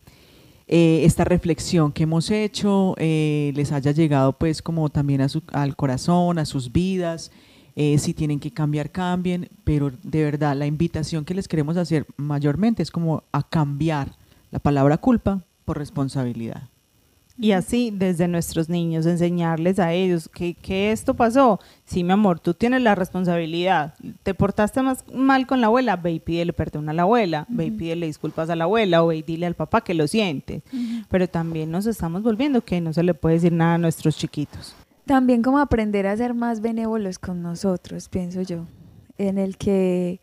eh, 0.68 1.02
esta 1.06 1.24
reflexión 1.24 1.92
que 1.92 2.04
hemos 2.04 2.30
hecho 2.32 2.94
eh, 2.98 3.52
les 3.56 3.72
haya 3.72 3.92
llegado 3.92 4.34
pues 4.34 4.62
como 4.62 4.90
también 4.90 5.22
a 5.22 5.30
su- 5.30 5.44
al 5.54 5.76
corazón, 5.76 6.40
a 6.40 6.46
sus 6.46 6.72
vidas. 6.72 7.32
Eh, 7.80 8.00
si 8.00 8.16
tienen 8.16 8.40
que 8.40 8.50
cambiar, 8.52 8.90
cambien, 8.92 9.50
pero 9.64 9.92
de 10.02 10.24
verdad 10.24 10.56
la 10.58 10.66
invitación 10.66 11.24
que 11.26 11.36
les 11.36 11.48
queremos 11.48 11.78
hacer 11.78 12.08
mayormente 12.18 12.82
es 12.82 12.90
como 12.90 13.24
a 13.32 13.44
cambiar 13.48 14.14
la 14.50 14.58
palabra 14.58 14.98
culpa 14.98 15.44
por 15.64 15.78
responsabilidad. 15.78 16.70
Y 17.40 17.52
así 17.52 17.92
desde 17.94 18.28
nuestros 18.28 18.68
niños, 18.68 19.06
enseñarles 19.06 19.78
a 19.78 19.94
ellos 19.94 20.28
que, 20.28 20.56
que 20.56 20.92
esto 20.92 21.14
pasó. 21.14 21.60
Sí, 21.86 22.04
mi 22.04 22.12
amor, 22.12 22.40
tú 22.40 22.56
tienes 22.56 22.82
la 22.82 22.96
responsabilidad. 22.96 23.94
Te 24.24 24.34
portaste 24.34 24.82
más 24.82 25.04
mal 25.14 25.46
con 25.46 25.62
la 25.62 25.68
abuela, 25.68 25.98
ve 25.98 26.14
y 26.14 26.20
pídele 26.20 26.54
perdón 26.54 26.90
a 26.90 26.94
la 26.94 27.04
abuela, 27.04 27.46
ve 27.50 27.66
y 27.66 27.72
pídele 27.72 28.08
disculpas 28.08 28.50
a 28.50 28.56
la 28.56 28.64
abuela, 28.64 29.04
o 29.04 29.08
ve 29.08 29.18
y 29.18 29.22
dile 29.22 29.46
al 29.46 29.54
papá 29.54 29.82
que 29.82 29.94
lo 29.94 30.08
siente. 30.08 30.64
Pero 31.10 31.28
también 31.28 31.70
nos 31.70 31.86
estamos 31.86 32.24
volviendo 32.24 32.62
que 32.62 32.82
no 32.82 32.92
se 32.92 33.04
le 33.04 33.14
puede 33.14 33.36
decir 33.36 33.54
nada 33.54 33.76
a 33.76 33.78
nuestros 33.78 34.18
chiquitos. 34.18 34.76
También 35.06 35.44
como 35.44 35.60
aprender 35.60 36.08
a 36.08 36.18
ser 36.18 36.34
más 36.34 36.60
benévolos 36.60 37.20
con 37.20 37.42
nosotros, 37.42 38.10
pienso 38.10 38.42
yo, 38.42 38.66
en 39.18 39.38
el 39.38 39.58
que 39.58 40.20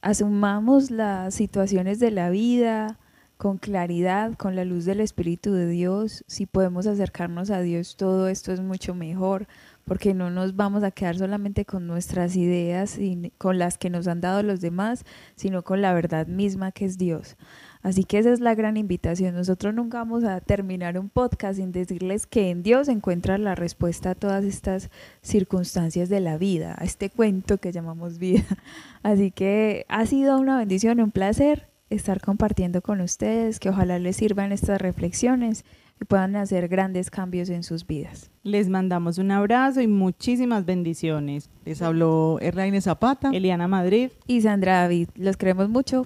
asumamos 0.00 0.90
las 0.90 1.34
situaciones 1.34 1.98
de 1.98 2.10
la 2.10 2.30
vida, 2.30 2.98
con 3.36 3.58
claridad, 3.58 4.34
con 4.34 4.56
la 4.56 4.64
luz 4.64 4.84
del 4.84 5.00
Espíritu 5.00 5.52
de 5.52 5.68
Dios, 5.68 6.24
si 6.26 6.46
podemos 6.46 6.86
acercarnos 6.86 7.50
a 7.50 7.60
Dios, 7.60 7.96
todo 7.96 8.28
esto 8.28 8.52
es 8.52 8.60
mucho 8.60 8.94
mejor, 8.94 9.46
porque 9.84 10.14
no 10.14 10.30
nos 10.30 10.56
vamos 10.56 10.82
a 10.82 10.90
quedar 10.90 11.16
solamente 11.16 11.64
con 11.64 11.86
nuestras 11.86 12.36
ideas 12.36 12.98
y 12.98 13.32
con 13.38 13.58
las 13.58 13.76
que 13.76 13.90
nos 13.90 14.06
han 14.08 14.20
dado 14.20 14.42
los 14.42 14.60
demás, 14.60 15.04
sino 15.34 15.62
con 15.62 15.82
la 15.82 15.92
verdad 15.92 16.26
misma 16.26 16.72
que 16.72 16.86
es 16.86 16.96
Dios. 16.96 17.36
Así 17.82 18.04
que 18.04 18.18
esa 18.18 18.32
es 18.32 18.40
la 18.40 18.54
gran 18.54 18.78
invitación. 18.78 19.34
Nosotros 19.34 19.74
nunca 19.74 19.98
vamos 19.98 20.24
a 20.24 20.40
terminar 20.40 20.98
un 20.98 21.10
podcast 21.10 21.58
sin 21.58 21.70
decirles 21.70 22.26
que 22.26 22.48
en 22.48 22.62
Dios 22.62 22.88
encuentra 22.88 23.36
la 23.36 23.54
respuesta 23.54 24.10
a 24.10 24.14
todas 24.14 24.44
estas 24.44 24.90
circunstancias 25.20 26.08
de 26.08 26.20
la 26.20 26.38
vida, 26.38 26.74
a 26.78 26.84
este 26.84 27.10
cuento 27.10 27.58
que 27.58 27.72
llamamos 27.72 28.18
vida. 28.18 28.44
Así 29.02 29.30
que 29.30 29.84
ha 29.88 30.06
sido 30.06 30.38
una 30.38 30.56
bendición, 30.56 30.98
un 31.00 31.10
placer 31.10 31.73
estar 31.90 32.20
compartiendo 32.20 32.82
con 32.82 33.00
ustedes, 33.00 33.60
que 33.60 33.68
ojalá 33.68 33.98
les 33.98 34.16
sirvan 34.16 34.52
estas 34.52 34.80
reflexiones 34.80 35.64
y 36.00 36.04
puedan 36.04 36.36
hacer 36.36 36.68
grandes 36.68 37.10
cambios 37.10 37.50
en 37.50 37.62
sus 37.62 37.86
vidas. 37.86 38.30
Les 38.42 38.68
mandamos 38.68 39.18
un 39.18 39.30
abrazo 39.30 39.80
y 39.80 39.86
muchísimas 39.86 40.64
bendiciones. 40.64 41.50
Les 41.64 41.82
habló 41.82 42.38
Erlaine 42.40 42.80
Zapata, 42.80 43.30
Eliana 43.32 43.68
Madrid 43.68 44.10
y 44.26 44.40
Sandra 44.40 44.80
David. 44.80 45.08
Los 45.14 45.36
queremos 45.36 45.68
mucho. 45.68 46.04